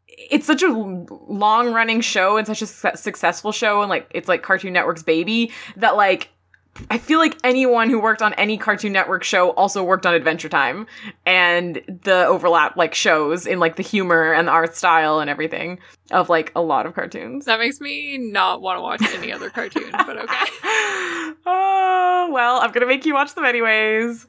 it's 0.09 0.47
such 0.47 0.63
a 0.63 0.69
long 0.69 1.73
running 1.73 2.01
show 2.01 2.37
and 2.37 2.47
such 2.47 2.63
a 2.63 2.67
su- 2.67 2.91
successful 2.95 3.53
show 3.53 3.83
and 3.83 3.89
like 3.89 4.11
it's 4.15 4.29
like 4.29 4.43
Cartoon 4.43 4.73
Network's 4.73 5.03
baby 5.03 5.53
that 5.77 5.97
like 5.97 6.31
I 6.91 6.99
feel 6.99 7.19
like 7.19 7.37
anyone 7.45 7.91
who 7.91 8.01
worked 8.01 8.23
on 8.23 8.35
any 8.35 8.57
Cartoon 8.59 8.93
Network 8.93 9.25
show 9.25 9.51
also 9.51 9.83
worked 9.83 10.07
on 10.07 10.15
Adventure 10.15 10.49
Time 10.49 10.87
and 11.27 11.83
the 12.03 12.27
overlap 12.27 12.77
like 12.77 12.95
shows 12.95 13.47
in 13.47 13.59
like 13.59 13.77
the 13.77 13.83
humor 13.83 14.33
and 14.33 14.49
the 14.49 14.53
art 14.53 14.77
style 14.77 15.21
and 15.21 15.29
everything 15.29 15.79
of 16.11 16.29
like 16.29 16.53
a 16.55 16.63
lot 16.63 16.87
of 16.87 16.95
cartoons. 16.95 17.45
that 17.45 17.59
makes 17.59 17.81
me 17.81 18.19
not 18.19 18.63
want 18.63 18.79
to 18.79 18.83
watch 18.83 19.03
any 19.15 19.33
other 19.33 19.51
cartoon, 19.51 19.91
but 19.93 20.17
okay. 20.17 20.35
oh, 21.47 22.31
well, 22.33 22.61
I'm 22.61 22.73
to 22.73 22.87
make 22.87 23.05
you 23.05 23.15
watch 23.15 23.35
them 23.35 23.45
anyways. 23.45 24.27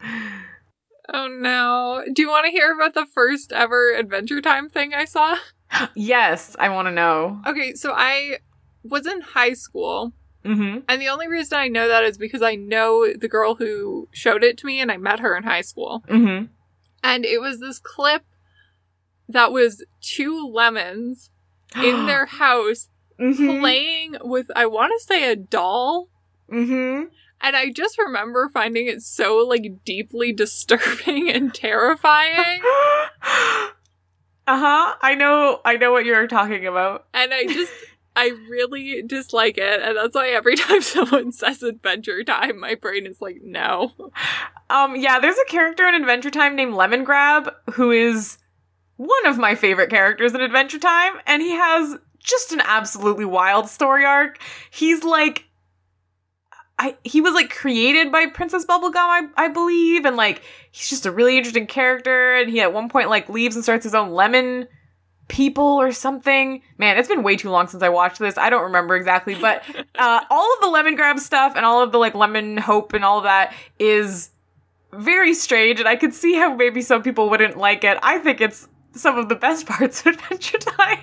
Oh 1.11 1.27
no. 1.27 2.03
Do 2.13 2.21
you 2.21 2.29
want 2.29 2.45
to 2.45 2.51
hear 2.51 2.73
about 2.73 2.93
the 2.93 3.05
first 3.05 3.51
ever 3.51 3.95
Adventure 3.95 4.41
Time 4.41 4.69
thing 4.69 4.93
I 4.93 5.05
saw? 5.05 5.37
Yes, 5.95 6.55
I 6.57 6.69
want 6.69 6.87
to 6.87 6.91
know. 6.91 7.41
Okay, 7.45 7.75
so 7.75 7.93
I 7.95 8.39
was 8.83 9.05
in 9.05 9.21
high 9.21 9.53
school, 9.53 10.13
Mhm. 10.45 10.83
and 10.87 11.01
the 11.01 11.09
only 11.09 11.27
reason 11.27 11.57
I 11.57 11.67
know 11.67 11.87
that 11.87 12.03
is 12.05 12.17
because 12.17 12.41
I 12.41 12.55
know 12.55 13.11
the 13.13 13.27
girl 13.27 13.55
who 13.55 14.07
showed 14.11 14.43
it 14.43 14.57
to 14.59 14.65
me, 14.65 14.79
and 14.79 14.91
I 14.91 14.97
met 14.97 15.19
her 15.19 15.35
in 15.35 15.43
high 15.43 15.61
school. 15.61 16.03
Mhm. 16.07 16.49
And 17.03 17.25
it 17.25 17.41
was 17.41 17.59
this 17.59 17.79
clip 17.79 18.23
that 19.27 19.51
was 19.51 19.83
two 20.01 20.47
lemons 20.47 21.29
in 21.75 22.05
their 22.07 22.25
house 22.25 22.89
Mhm. 23.19 23.59
playing 23.59 24.17
with, 24.21 24.49
I 24.55 24.65
want 24.65 24.93
to 24.97 25.05
say, 25.05 25.29
a 25.31 25.35
doll. 25.35 26.09
Mhm. 26.51 27.09
And 27.41 27.55
I 27.55 27.69
just 27.69 27.97
remember 27.97 28.49
finding 28.49 28.87
it 28.87 29.01
so, 29.01 29.37
like, 29.37 29.83
deeply 29.85 30.31
disturbing 30.43 31.29
and 31.29 31.53
terrifying. 31.53 32.61
uh-huh. 34.47 34.95
I 35.01 35.15
know 35.15 35.61
I 35.63 35.77
know 35.77 35.91
what 35.91 36.05
you're 36.05 36.27
talking 36.27 36.65
about. 36.65 37.05
and 37.13 37.33
I 37.33 37.45
just, 37.45 37.71
I 38.19 38.31
really 38.49 39.01
dislike 39.01 39.57
it. 39.57 39.81
And 39.81 39.95
that's 39.95 40.13
why 40.13 40.29
every 40.29 40.55
time 40.57 40.81
someone 40.81 41.31
says 41.31 41.63
Adventure 41.63 42.21
Time, 42.25 42.59
my 42.59 42.75
brain 42.75 43.05
is 43.05 43.21
like, 43.21 43.37
no. 43.41 43.93
Um, 44.69 44.97
yeah, 44.97 45.19
there's 45.19 45.37
a 45.37 45.49
character 45.49 45.87
in 45.87 45.95
Adventure 45.95 46.29
Time 46.29 46.55
named 46.55 46.75
Lemon 46.75 47.05
Grab 47.05 47.49
who 47.73 47.91
is 47.91 48.37
one 48.97 49.25
of 49.25 49.37
my 49.37 49.55
favorite 49.55 49.89
characters 49.89 50.33
in 50.35 50.41
Adventure 50.41 50.79
Time, 50.79 51.13
and 51.25 51.41
he 51.41 51.51
has 51.51 51.97
just 52.19 52.51
an 52.51 52.61
absolutely 52.65 53.23
wild 53.23 53.69
story 53.69 54.03
arc. 54.03 54.37
He's 54.69 55.05
like, 55.05 55.45
I 56.77 56.97
he 57.05 57.21
was 57.21 57.33
like 57.33 57.49
created 57.49 58.11
by 58.11 58.25
Princess 58.27 58.65
Bubblegum, 58.65 58.95
I, 58.95 59.27
I 59.37 59.47
believe, 59.47 60.03
and 60.03 60.17
like 60.17 60.41
he's 60.71 60.89
just 60.89 61.05
a 61.05 61.11
really 61.11 61.37
interesting 61.37 61.67
character. 61.67 62.35
And 62.35 62.49
he 62.49 62.59
at 62.59 62.73
one 62.73 62.89
point 62.89 63.09
like 63.09 63.29
leaves 63.29 63.55
and 63.55 63.63
starts 63.63 63.85
his 63.85 63.95
own 63.95 64.11
lemon 64.11 64.67
people 65.29 65.63
or 65.63 65.93
something. 65.93 66.61
Man, 66.77 66.97
it's 66.97 67.07
been 67.07 67.23
way 67.23 67.37
too 67.37 67.49
long 67.49 67.67
since 67.67 67.81
I 67.81 67.89
watched 67.89 68.19
this. 68.19 68.37
I 68.37 68.49
don't 68.49 68.63
remember 68.63 68.97
exactly, 68.97 69.35
but 69.35 69.63
uh, 69.97 70.21
all 70.29 70.53
of 70.53 70.61
the 70.61 70.67
lemon 70.67 70.95
grab 70.95 71.19
stuff 71.19 71.53
and 71.55 71.65
all 71.65 71.81
of 71.81 71.93
the 71.93 71.97
like 71.97 72.15
lemon 72.15 72.57
hope 72.57 72.93
and 72.93 73.05
all 73.05 73.19
of 73.19 73.23
that 73.23 73.53
is 73.79 74.31
very 74.91 75.33
strange, 75.33 75.79
and 75.79 75.87
I 75.87 75.95
could 75.95 76.13
see 76.13 76.35
how 76.35 76.55
maybe 76.55 76.81
some 76.81 77.03
people 77.03 77.29
wouldn't 77.29 77.57
like 77.57 77.83
it. 77.83 77.97
I 78.01 78.17
think 78.17 78.41
it's 78.41 78.67
some 78.91 79.17
of 79.17 79.29
the 79.29 79.35
best 79.35 79.65
parts 79.67 80.01
of 80.01 80.07
Adventure 80.15 80.57
Time. 80.57 80.97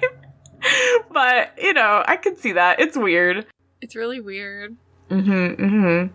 but, 1.13 1.53
you 1.61 1.73
know, 1.73 2.03
I 2.07 2.17
could 2.17 2.39
see 2.39 2.53
that. 2.53 2.81
It's 2.81 2.97
weird. 2.97 3.47
It's 3.81 3.95
really 3.95 4.21
weird. 4.21 4.77
Mm-hmm. 5.11 5.65
Mm-hmm. 5.65 6.15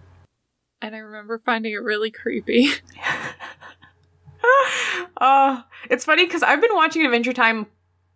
And 0.82 0.96
I 0.96 0.98
remember 0.98 1.40
finding 1.40 1.74
it 1.74 1.82
really 1.82 2.12
creepy. 2.12 2.70
uh, 5.18 5.62
it's 5.90 6.04
funny 6.04 6.26
because 6.26 6.44
I've 6.44 6.60
been 6.60 6.74
watching 6.74 7.06
Adventure 7.06 7.34
Time 7.34 7.68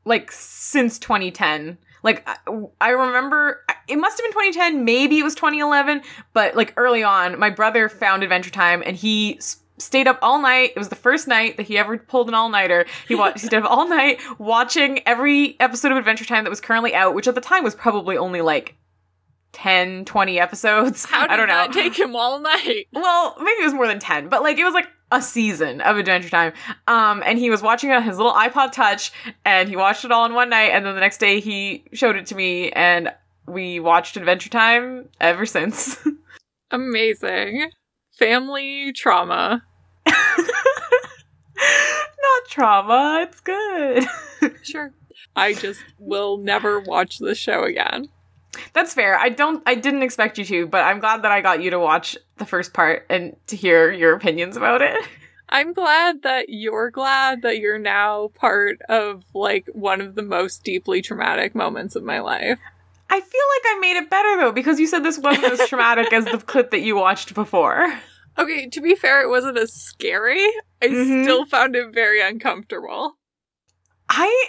like 0.05 0.31
since 0.31 0.99
2010. 0.99 1.77
Like 2.03 2.27
I, 2.79 2.89
remember 2.91 3.65
it 3.87 3.97
must 3.97 4.17
have 4.17 4.23
been 4.25 4.31
2010, 4.31 4.85
maybe 4.85 5.17
it 5.17 5.23
was 5.23 5.33
2011, 5.33 6.03
but 6.33 6.55
like 6.55 6.73
early 6.77 7.03
on, 7.03 7.39
my 7.39 7.49
brother 7.49 7.89
found 7.89 8.21
Adventure 8.21 8.51
Time 8.51 8.83
and 8.85 8.95
he 8.95 9.39
stayed 9.77 10.07
up 10.07 10.19
all 10.21 10.39
night. 10.39 10.71
It 10.75 10.79
was 10.79 10.89
the 10.89 10.95
first 10.95 11.27
night 11.27 11.57
that 11.57 11.63
he 11.63 11.77
ever 11.77 11.97
pulled 11.97 12.27
an 12.27 12.35
all-nighter. 12.35 12.85
He 13.07 13.15
watched 13.15 13.41
he 13.41 13.47
stayed 13.47 13.57
up 13.57 13.71
all 13.71 13.87
night 13.87 14.21
watching 14.37 14.99
every 15.07 15.59
episode 15.59 15.91
of 15.91 15.97
Adventure 15.97 16.25
Time 16.25 16.43
that 16.43 16.49
was 16.49 16.61
currently 16.61 16.93
out, 16.93 17.15
which 17.15 17.27
at 17.27 17.35
the 17.35 17.41
time 17.41 17.63
was 17.63 17.75
probably 17.75 18.17
only 18.17 18.41
like 18.41 18.75
10, 19.53 20.05
20 20.05 20.39
episodes. 20.39 21.05
How 21.05 21.21
did 21.27 21.31
I 21.31 21.37
don't 21.37 21.47
know. 21.47 21.55
that 21.55 21.73
take 21.73 21.97
him 21.97 22.15
all 22.15 22.39
night? 22.39 22.87
Well, 22.93 23.35
maybe 23.39 23.61
it 23.61 23.65
was 23.65 23.73
more 23.73 23.87
than 23.87 23.99
10, 23.99 24.29
but 24.29 24.43
like 24.43 24.57
it 24.57 24.63
was 24.63 24.73
like 24.73 24.87
a 25.11 25.21
season 25.21 25.81
of 25.81 25.97
Adventure 25.97 26.29
Time. 26.29 26.53
Um, 26.87 27.23
and 27.25 27.37
he 27.39 27.49
was 27.49 27.61
watching 27.61 27.89
it 27.91 27.93
on 27.93 28.03
his 28.03 28.17
little 28.17 28.33
iPod 28.33 28.71
Touch, 28.71 29.11
and 29.45 29.69
he 29.69 29.75
watched 29.75 30.05
it 30.05 30.11
all 30.11 30.25
in 30.25 30.33
one 30.33 30.49
night, 30.49 30.71
and 30.71 30.85
then 30.85 30.95
the 30.95 31.01
next 31.01 31.17
day 31.19 31.39
he 31.39 31.83
showed 31.93 32.15
it 32.15 32.25
to 32.27 32.35
me, 32.35 32.71
and 32.71 33.13
we 33.47 33.79
watched 33.79 34.17
Adventure 34.17 34.49
Time 34.49 35.09
ever 35.21 35.45
since. 35.45 35.97
Amazing. 36.71 37.69
Family 38.11 38.91
trauma. 38.93 39.63
Not 41.57 42.49
trauma, 42.49 43.27
it's 43.29 43.39
good. 43.41 44.05
Sure. 44.61 44.91
I 45.35 45.53
just 45.53 45.83
will 45.97 46.37
never 46.37 46.79
watch 46.79 47.19
this 47.19 47.37
show 47.37 47.63
again. 47.63 48.09
That's 48.73 48.93
fair. 48.93 49.17
I 49.17 49.29
don't 49.29 49.61
I 49.65 49.75
didn't 49.75 50.03
expect 50.03 50.37
you 50.37 50.45
to, 50.45 50.67
but 50.67 50.83
I'm 50.83 50.99
glad 50.99 51.21
that 51.23 51.31
I 51.31 51.41
got 51.41 51.61
you 51.61 51.69
to 51.71 51.79
watch 51.79 52.17
the 52.37 52.45
first 52.45 52.73
part 52.73 53.05
and 53.09 53.35
to 53.47 53.55
hear 53.55 53.91
your 53.91 54.13
opinions 54.15 54.57
about 54.57 54.81
it. 54.81 54.95
I'm 55.49 55.73
glad 55.73 56.23
that 56.23 56.49
you're 56.49 56.89
glad 56.89 57.43
that 57.43 57.59
you're 57.59 57.77
now 57.79 58.29
part 58.35 58.81
of 58.89 59.23
like 59.33 59.67
one 59.73 60.01
of 60.01 60.15
the 60.15 60.23
most 60.23 60.63
deeply 60.63 61.01
traumatic 61.01 61.53
moments 61.53 61.95
of 61.95 62.03
my 62.03 62.19
life. 62.19 62.59
I 63.09 63.19
feel 63.21 63.41
like 63.55 63.75
I 63.75 63.79
made 63.79 63.97
it 63.97 64.09
better 64.09 64.37
though 64.37 64.51
because 64.51 64.79
you 64.79 64.87
said 64.87 65.03
this 65.03 65.19
wasn't 65.19 65.45
as 65.45 65.59
traumatic 65.69 66.11
as 66.11 66.25
the 66.25 66.39
clip 66.39 66.71
that 66.71 66.81
you 66.81 66.95
watched 66.95 67.33
before. 67.35 67.93
Okay, 68.37 68.67
to 68.69 68.81
be 68.81 68.95
fair, 68.95 69.21
it 69.21 69.29
wasn't 69.29 69.57
as 69.57 69.71
scary. 69.71 70.43
I 70.81 70.87
Mhm. 70.87 71.23
still 71.23 71.45
found 71.45 71.75
it 71.75 71.93
very 71.93 72.21
uncomfortable. 72.21 73.17
I 74.09 74.45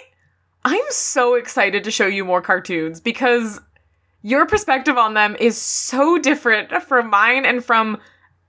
I'm 0.65 0.81
so 0.89 1.35
excited 1.35 1.83
to 1.85 1.91
show 1.91 2.07
you 2.07 2.25
more 2.25 2.41
cartoons 2.41 2.99
because 2.99 3.61
your 4.21 4.45
perspective 4.45 4.97
on 4.97 5.13
them 5.13 5.35
is 5.39 5.59
so 5.59 6.17
different 6.17 6.71
from 6.83 7.09
mine 7.09 7.45
and 7.45 7.63
from 7.63 7.99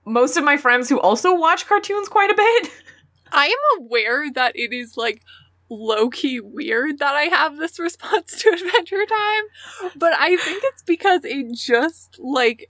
most 0.05 0.37
of 0.37 0.43
my 0.43 0.57
friends 0.57 0.89
who 0.89 0.99
also 0.99 1.35
watch 1.35 1.67
cartoons 1.67 2.09
quite 2.09 2.31
a 2.31 2.35
bit. 2.35 2.71
I 3.31 3.47
am 3.47 3.81
aware 3.81 4.31
that 4.31 4.55
it 4.55 4.73
is 4.73 4.97
like 4.97 5.21
low 5.69 6.09
key 6.09 6.39
weird 6.39 6.97
that 6.99 7.13
I 7.13 7.23
have 7.23 7.57
this 7.57 7.79
response 7.79 8.41
to 8.41 8.49
Adventure 8.49 9.05
Time, 9.05 9.91
but 9.95 10.13
I 10.13 10.35
think 10.37 10.63
it's 10.65 10.83
because 10.83 11.23
it 11.23 11.53
just 11.53 12.17
like 12.19 12.69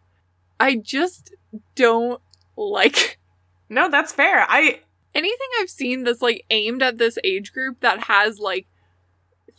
I 0.59 0.75
just 0.75 1.33
don't 1.75 2.21
like 2.57 3.17
No, 3.69 3.89
that's 3.89 4.12
fair. 4.12 4.45
I 4.49 4.81
anything 5.13 5.47
I've 5.59 5.69
seen 5.69 6.03
that's 6.03 6.21
like 6.21 6.45
aimed 6.49 6.81
at 6.81 6.97
this 6.97 7.17
age 7.23 7.53
group 7.53 7.79
that 7.81 8.03
has 8.05 8.39
like 8.39 8.67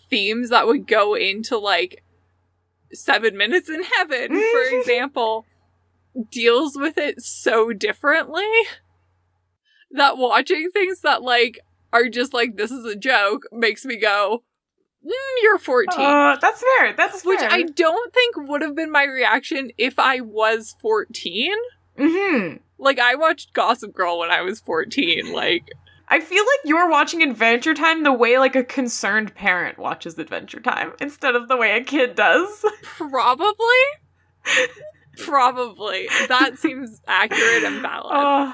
themes 0.08 0.50
that 0.50 0.66
would 0.66 0.86
go 0.86 1.14
into 1.14 1.56
like 1.58 2.02
seven 2.92 3.36
minutes 3.36 3.68
in 3.68 3.82
heaven, 3.96 4.28
for 4.30 4.62
example, 4.78 5.46
deals 6.30 6.76
with 6.76 6.98
it 6.98 7.22
so 7.22 7.72
differently 7.72 8.46
that 9.90 10.16
watching 10.18 10.70
things 10.72 11.00
that 11.00 11.22
like 11.22 11.60
are 11.92 12.08
just 12.08 12.32
like 12.32 12.56
this 12.56 12.70
is 12.70 12.84
a 12.84 12.96
joke 12.96 13.42
makes 13.52 13.84
me 13.84 13.96
go, 13.96 14.44
mm, 15.04 15.42
"You're 15.42 15.58
14." 15.58 16.04
Uh, 16.04 16.36
that's 16.40 16.62
fair. 16.78 16.92
That's 16.96 17.24
which 17.24 17.40
fair. 17.40 17.50
I 17.50 17.62
don't 17.62 18.12
think 18.14 18.36
would 18.36 18.62
have 18.62 18.76
been 18.76 18.92
my 18.92 19.04
reaction 19.04 19.70
if 19.76 19.98
I 19.98 20.20
was 20.20 20.76
14. 20.80 21.52
hmm 21.98 22.54
Like 22.78 22.98
I 22.98 23.14
watched 23.16 23.52
Gossip 23.52 23.92
Girl 23.92 24.18
when 24.18 24.30
I 24.30 24.42
was 24.42 24.60
14. 24.60 25.32
Like 25.32 25.64
I 26.12 26.18
feel 26.18 26.42
like 26.42 26.60
you're 26.64 26.90
watching 26.90 27.22
Adventure 27.22 27.72
Time 27.72 28.02
the 28.02 28.12
way 28.12 28.36
like 28.38 28.56
a 28.56 28.64
concerned 28.64 29.32
parent 29.36 29.78
watches 29.78 30.18
Adventure 30.18 30.60
Time 30.60 30.92
instead 31.00 31.36
of 31.36 31.46
the 31.46 31.56
way 31.56 31.76
a 31.76 31.84
kid 31.84 32.16
does. 32.16 32.64
probably 32.82 33.64
probably 35.18 36.08
that 36.28 36.58
seems 36.58 37.00
accurate 37.06 37.62
and 37.62 37.80
valid. 37.80 38.12
Uh, 38.12 38.52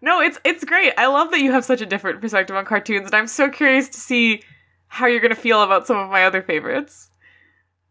no, 0.00 0.20
it's 0.20 0.38
it's 0.44 0.64
great. 0.64 0.92
I 0.98 1.06
love 1.06 1.30
that 1.30 1.40
you 1.40 1.52
have 1.52 1.64
such 1.64 1.80
a 1.80 1.86
different 1.86 2.20
perspective 2.20 2.56
on 2.56 2.64
cartoons, 2.64 3.06
and 3.06 3.14
I'm 3.14 3.28
so 3.28 3.48
curious 3.48 3.88
to 3.90 4.00
see 4.00 4.42
how 4.88 5.06
you're 5.06 5.20
gonna 5.20 5.36
feel 5.36 5.62
about 5.62 5.86
some 5.86 5.96
of 5.96 6.10
my 6.10 6.24
other 6.24 6.42
favorites. 6.42 7.10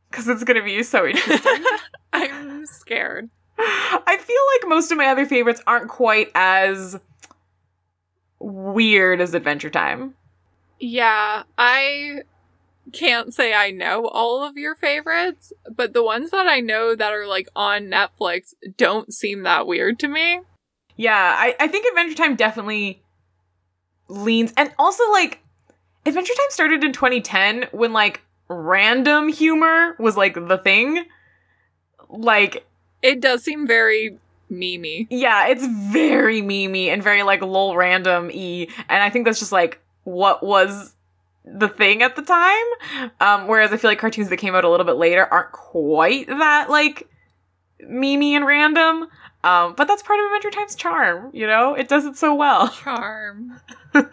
Because 0.10 0.28
it's 0.28 0.44
gonna 0.44 0.64
be 0.64 0.84
so 0.84 1.08
interesting. 1.08 1.64
I'm 2.14 2.66
scared. 2.66 3.30
I 3.58 4.18
feel 4.20 4.42
like 4.56 4.70
most 4.70 4.92
of 4.92 4.98
my 4.98 5.08
other 5.08 5.26
favorites 5.26 5.62
aren't 5.66 5.88
quite 5.88 6.30
as 6.36 7.00
weird 8.74 9.22
as 9.22 9.34
Adventure 9.34 9.70
Time. 9.70 10.16
Yeah, 10.80 11.44
I 11.58 12.24
can't 12.92 13.34
say 13.34 13.54
I 13.54 13.72
know 13.72 14.08
all 14.08 14.44
of 14.44 14.58
your 14.58 14.76
favorites, 14.76 15.54
but 15.74 15.94
the 15.94 16.04
ones 16.04 16.32
that 16.32 16.48
I 16.48 16.60
know 16.60 16.96
that 16.96 17.14
are 17.14 17.28
like 17.28 17.48
on 17.56 17.84
Netflix 17.84 18.54
don't 18.78 19.14
seem 19.14 19.44
that 19.44 19.68
weird 19.68 20.00
to 20.00 20.08
me. 20.08 20.42
Yeah, 20.96 21.36
I, 21.38 21.56
I 21.60 21.68
think 21.68 21.86
Adventure 21.88 22.16
Time 22.16 22.36
definitely 22.36 23.02
leans 24.08 24.54
and 24.58 24.74
also 24.78 25.10
like 25.12 25.40
Adventure 26.06 26.34
Time 26.34 26.50
started 26.50 26.84
in 26.84 26.92
2010 26.92 27.68
when 27.72 27.94
like 27.94 28.22
random 28.50 29.30
humor 29.30 29.96
was 30.00 30.18
like 30.18 30.34
the 30.34 30.58
thing. 30.58 31.06
Like, 32.10 32.66
It 33.02 33.22
does 33.22 33.44
seem 33.44 33.66
very 33.66 34.18
memey. 34.52 35.08
yeah, 35.10 35.48
it's 35.48 35.66
very 35.66 36.42
memey 36.42 36.88
and 36.88 37.02
very 37.02 37.24
like 37.24 37.42
lol 37.42 37.76
random 37.76 38.28
y, 38.28 38.68
and 38.90 39.04
I 39.04 39.10
think 39.10 39.26
that's 39.26 39.40
just 39.40 39.52
like 39.52 39.82
what 40.04 40.44
was 40.44 40.94
the 41.46 41.70
thing 41.70 42.04
at 42.04 42.16
the 42.16 42.22
time. 42.22 43.12
Um, 43.20 43.48
whereas 43.48 43.72
I 43.72 43.78
feel 43.78 43.90
like 43.90 44.00
cartoons 44.00 44.30
that 44.30 44.38
came 44.38 44.54
out 44.54 44.64
a 44.64 44.70
little 44.70 44.86
bit 44.86 44.98
later 44.98 45.26
aren't 45.26 45.52
quite 45.52 46.28
that 46.28 46.70
like 46.70 47.08
memey 47.84 48.32
and 48.32 48.46
random. 48.46 49.08
Um, 49.44 49.74
but 49.76 49.88
that's 49.88 50.04
part 50.04 50.20
of 50.20 50.26
Adventure 50.26 50.52
Time's 50.52 50.76
charm, 50.76 51.32
you 51.34 51.48
know? 51.48 51.74
It 51.74 51.88
does 51.88 52.06
it 52.06 52.16
so 52.16 52.36
well. 52.36 52.70
Charm. 52.84 53.60
yep, 53.94 54.06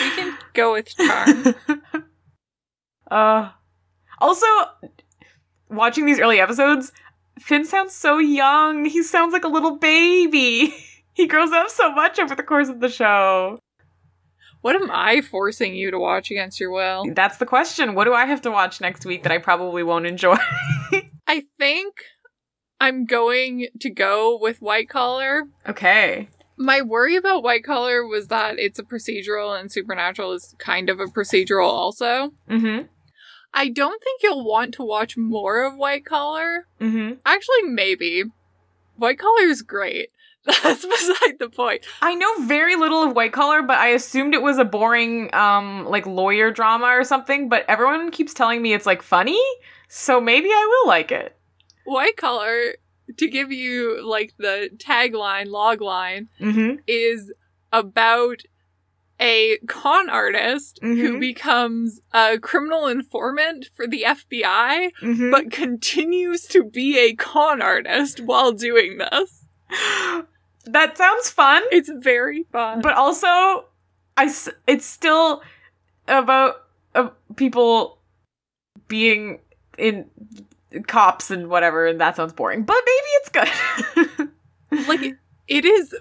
we 0.00 0.10
can 0.10 0.38
go 0.54 0.74
with 0.74 0.94
charm. 0.94 1.54
uh 3.10 3.50
also 4.20 4.46
watching 5.68 6.06
these 6.06 6.20
early 6.20 6.38
episodes, 6.38 6.92
Finn 7.42 7.64
sounds 7.64 7.94
so 7.94 8.18
young. 8.18 8.84
He 8.84 9.02
sounds 9.02 9.32
like 9.32 9.44
a 9.44 9.48
little 9.48 9.76
baby. 9.76 10.74
He 11.14 11.26
grows 11.26 11.52
up 11.52 11.68
so 11.68 11.92
much 11.92 12.18
over 12.18 12.34
the 12.34 12.42
course 12.42 12.70
of 12.70 12.80
the 12.80 12.88
show. 12.88 13.58
What 14.62 14.76
am 14.76 14.90
I 14.90 15.20
forcing 15.20 15.74
you 15.74 15.90
to 15.90 15.98
watch 15.98 16.30
against 16.30 16.58
your 16.58 16.70
will? 16.70 17.04
That's 17.12 17.36
the 17.36 17.44
question. 17.44 17.94
What 17.94 18.04
do 18.04 18.14
I 18.14 18.24
have 18.24 18.40
to 18.42 18.50
watch 18.50 18.80
next 18.80 19.04
week 19.04 19.24
that 19.24 19.30
I 19.30 19.36
probably 19.36 19.82
won't 19.82 20.06
enjoy? 20.06 20.36
I 21.26 21.44
think 21.58 21.96
I'm 22.80 23.04
going 23.04 23.66
to 23.80 23.90
go 23.90 24.38
with 24.40 24.62
White 24.62 24.88
Collar. 24.88 25.42
okay. 25.68 26.30
My 26.56 26.80
worry 26.80 27.16
about 27.16 27.42
White 27.42 27.64
Collar 27.64 28.06
was 28.06 28.28
that 28.28 28.58
it's 28.58 28.78
a 28.78 28.82
procedural 28.82 29.58
and 29.58 29.70
Supernatural 29.70 30.32
is 30.32 30.54
kind 30.58 30.88
of 30.88 30.98
a 30.98 31.06
procedural 31.06 31.68
also. 31.68 32.32
Mm-hmm. 32.48 32.86
I 33.54 33.68
don't 33.68 34.02
think 34.02 34.22
you'll 34.22 34.44
want 34.44 34.74
to 34.74 34.82
watch 34.82 35.16
more 35.16 35.62
of 35.64 35.76
White 35.76 36.04
Collar. 36.06 36.66
Mm-hmm. 36.80 37.14
Actually, 37.26 37.62
maybe. 37.64 38.24
White 38.96 39.18
Collar 39.18 39.42
is 39.44 39.62
great. 39.62 40.08
That's 40.44 40.84
beside 40.84 41.38
the 41.38 41.48
point. 41.54 41.84
I 42.00 42.14
know 42.14 42.46
very 42.46 42.74
little 42.76 43.02
of 43.02 43.14
White 43.14 43.32
Collar, 43.32 43.62
but 43.62 43.78
I 43.78 43.88
assumed 43.88 44.34
it 44.34 44.42
was 44.42 44.58
a 44.58 44.64
boring, 44.64 45.32
um, 45.34 45.86
like 45.86 46.04
lawyer 46.06 46.50
drama 46.50 46.86
or 46.86 47.04
something. 47.04 47.48
But 47.48 47.64
everyone 47.68 48.10
keeps 48.10 48.34
telling 48.34 48.60
me 48.62 48.72
it's 48.74 48.86
like 48.86 49.02
funny, 49.02 49.40
so 49.88 50.20
maybe 50.20 50.48
I 50.48 50.66
will 50.82 50.88
like 50.88 51.12
it. 51.12 51.36
White 51.84 52.16
Collar, 52.16 52.74
to 53.18 53.28
give 53.28 53.52
you 53.52 54.04
like 54.04 54.32
the 54.38 54.70
tagline, 54.78 55.46
log 55.46 55.80
line, 55.80 56.28
Mm-hmm. 56.40 56.76
is 56.88 57.32
about 57.72 58.42
a 59.22 59.58
con 59.68 60.10
artist 60.10 60.80
who 60.82 61.14
Mhm. 61.14 61.20
becomes 61.20 62.00
a 62.12 62.38
criminal 62.40 62.86
informant 62.88 63.68
for 63.72 63.86
the 63.86 64.02
FBI, 64.04 64.90
Mm-hmm. 65.00 65.30
but 65.30 65.50
continues 65.52 66.46
to 66.48 66.64
be 66.64 66.98
a 66.98 67.14
con 67.14 67.62
artist 67.62 68.20
while 68.20 68.50
doing 68.52 68.98
this. 68.98 69.44
that 70.66 70.96
sounds 70.98 71.30
fun, 71.30 71.62
It's 71.70 71.90
very 71.90 72.44
fun. 72.52 72.80
but 72.82 72.94
also, 72.94 73.66
I 74.16 74.24
s- 74.26 74.48
it's 74.66 74.86
still 74.86 75.42
about 76.08 76.64
uh, 76.94 77.08
people 77.36 77.98
being 78.88 79.40
in 79.78 80.10
cops 80.86 81.30
and 81.30 81.48
whatever, 81.48 81.86
and 81.86 82.00
that 82.00 82.16
sounds 82.16 82.32
boring. 82.32 82.64
But 82.64 82.76
maybe 82.84 83.10
it's 83.18 83.28
good. 83.30 84.28
like 84.88 85.14
it 85.48 85.64
is 85.64 85.94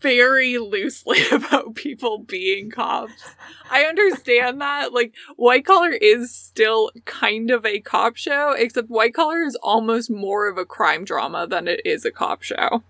very 0.00 0.58
loosely 0.58 1.18
about 1.32 1.74
people 1.74 2.18
being 2.18 2.70
cops. 2.70 3.34
I 3.70 3.84
understand 3.84 4.60
that. 4.60 4.92
Like 4.92 5.14
White 5.36 5.64
Collar 5.64 5.90
is 5.90 6.34
still 6.34 6.90
kind 7.04 7.50
of 7.50 7.64
a 7.66 7.80
cop 7.80 8.16
show, 8.16 8.52
except 8.52 8.88
White 8.88 9.14
Collar 9.14 9.42
is 9.42 9.56
almost 9.62 10.10
more 10.10 10.48
of 10.48 10.58
a 10.58 10.64
crime 10.64 11.04
drama 11.04 11.46
than 11.46 11.68
it 11.68 11.80
is 11.84 12.04
a 12.04 12.10
cop 12.10 12.42
show. 12.42 12.82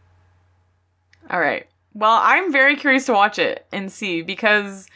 All 1.30 1.40
right. 1.40 1.66
Well, 1.94 2.20
I'm 2.22 2.52
very 2.52 2.76
curious 2.76 3.06
to 3.06 3.12
watch 3.12 3.38
it 3.38 3.66
and 3.72 3.90
see 3.90 4.22
because 4.22 4.86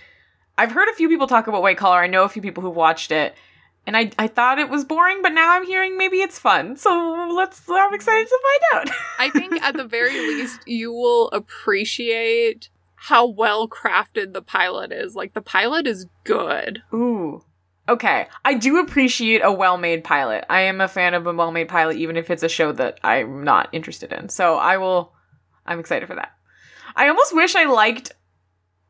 I've 0.56 0.72
heard 0.72 0.88
a 0.88 0.94
few 0.94 1.08
people 1.08 1.26
talk 1.26 1.46
about 1.46 1.62
White 1.62 1.78
Collar. 1.78 1.98
I 1.98 2.06
know 2.06 2.24
a 2.24 2.28
few 2.28 2.42
people 2.42 2.62
who've 2.62 2.76
watched 2.76 3.10
it, 3.10 3.34
and 3.86 3.96
I 3.96 4.10
I 4.18 4.26
thought 4.28 4.58
it 4.58 4.70
was 4.70 4.84
boring, 4.84 5.22
but 5.22 5.32
now 5.32 5.52
I'm 5.52 5.66
hearing 5.66 5.96
maybe 5.96 6.18
it's 6.18 6.38
fun. 6.38 6.76
So 6.76 7.30
let's. 7.34 7.62
I'm 7.68 7.94
excited 7.94 8.28
to 8.28 8.38
find 8.72 8.88
out. 8.88 8.96
I 9.18 9.30
think 9.30 9.60
at 9.62 9.76
the 9.76 9.84
very 9.84 10.18
least 10.18 10.60
you 10.66 10.92
will 10.92 11.28
appreciate 11.30 12.70
how 12.94 13.26
well 13.26 13.68
crafted 13.68 14.32
the 14.32 14.42
pilot 14.42 14.92
is. 14.92 15.14
Like 15.14 15.34
the 15.34 15.42
pilot 15.42 15.86
is 15.86 16.06
good. 16.24 16.82
Ooh. 16.94 17.42
Okay. 17.88 18.28
I 18.44 18.54
do 18.54 18.78
appreciate 18.78 19.40
a 19.42 19.52
well-made 19.52 20.04
pilot. 20.04 20.44
I 20.48 20.62
am 20.62 20.80
a 20.80 20.86
fan 20.86 21.14
of 21.14 21.26
a 21.26 21.32
well-made 21.32 21.68
pilot, 21.68 21.96
even 21.96 22.16
if 22.16 22.30
it's 22.30 22.44
a 22.44 22.48
show 22.48 22.70
that 22.72 23.00
I'm 23.02 23.42
not 23.42 23.68
interested 23.72 24.12
in. 24.12 24.28
So 24.28 24.56
I 24.56 24.76
will. 24.76 25.12
I'm 25.66 25.80
excited 25.80 26.06
for 26.06 26.14
that. 26.14 26.32
I 26.94 27.08
almost 27.08 27.34
wish 27.34 27.56
I 27.56 27.64
liked 27.64 28.12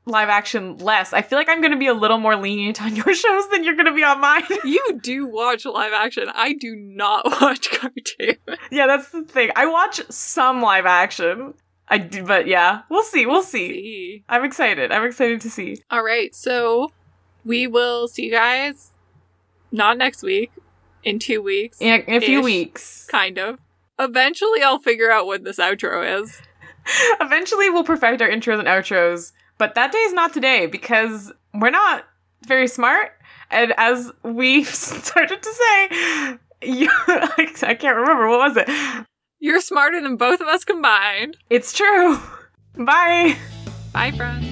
live 0.05 0.29
action 0.29 0.79
less. 0.79 1.13
I 1.13 1.23
feel 1.23 1.39
like 1.39 1.49
I'm 1.49 1.61
going 1.61 1.73
to 1.73 1.79
be 1.79 1.87
a 1.87 1.95
little 1.95 2.19
more 2.19 2.35
lenient 2.37 2.83
on 2.83 2.97
your 2.97 3.15
shows 3.15 3.49
than 3.51 3.63
you're 3.65 3.75
going 3.77 3.87
to 3.87 3.95
be 3.95 4.03
on 4.05 4.21
mine. 4.21 4.43
You 4.65 4.99
do 5.03 5.27
watch 5.27 5.65
live 5.65 5.93
action. 5.93 6.27
I 6.35 6.55
do 6.55 6.75
not 6.77 7.25
watch 7.41 7.71
cartoon. 7.71 8.37
yeah, 8.71 8.87
that's 8.87 9.11
the 9.11 9.23
thing. 9.23 9.51
I 9.57 9.67
watch 9.67 10.01
some 10.11 10.61
live 10.61 10.87
action. 10.87 11.55
I 11.89 11.99
do, 11.99 12.25
but 12.25 12.47
yeah, 12.47 12.83
we'll 12.91 13.03
see. 13.03 13.27
We'll 13.27 13.43
see. 13.43 13.69
See. 13.69 14.25
I'm 14.29 14.45
excited. 14.45 14.91
I'm 14.93 15.05
excited 15.05 15.41
to 15.43 15.51
see. 15.51 15.77
All 15.91 16.03
right, 16.03 16.35
so 16.35 16.91
we 17.45 17.67
will 17.67 18.09
see 18.09 18.25
you 18.27 18.31
guys 18.31 18.93
not 19.71 19.99
next 19.99 20.23
week, 20.23 20.51
in 21.03 21.19
two 21.19 21.43
weeks, 21.43 21.81
In 21.81 21.89
a, 22.01 22.05
in 22.11 22.15
a 22.15 22.21
few 22.25 22.41
weeks. 22.43 23.07
kind 23.11 23.39
of. 23.39 23.59
Eventually, 23.99 24.63
I'll 24.63 24.79
figure 24.79 25.11
out 25.11 25.27
what 25.27 25.45
this 25.45 25.59
outro 25.59 26.23
is. 26.23 26.41
Eventually, 27.21 27.71
we'll 27.71 27.85
perfect 27.85 28.21
our 28.23 28.29
intros 28.29 28.59
and 28.59 28.69
outros, 28.69 29.33
but 29.63 29.77
that 29.77 29.93
day 29.93 29.99
is 29.99 30.13
not 30.13 30.33
today 30.33 30.67
because 30.67 31.33
we're 31.55 31.71
not 31.71 32.05
very 32.49 32.67
smart. 32.67 33.13
And 33.49 33.73
as 33.77 34.11
we 34.25 34.65
started 34.65 35.41
to 35.41 35.53
say, 35.53 36.39
you, 36.63 36.91
I 37.07 37.77
can't 37.79 37.97
remember 37.97 38.29
what 38.29 38.41
was 38.41 38.57
it. 38.57 39.07
You're 39.39 39.61
smarter 39.61 40.01
than 40.01 40.17
both 40.17 40.41
of 40.41 40.49
us 40.49 40.65
combined. 40.65 41.37
It's 41.49 41.73
true. 41.73 42.19
Bye. 42.75 43.37
Bye, 43.93 44.11
friends. 44.11 44.52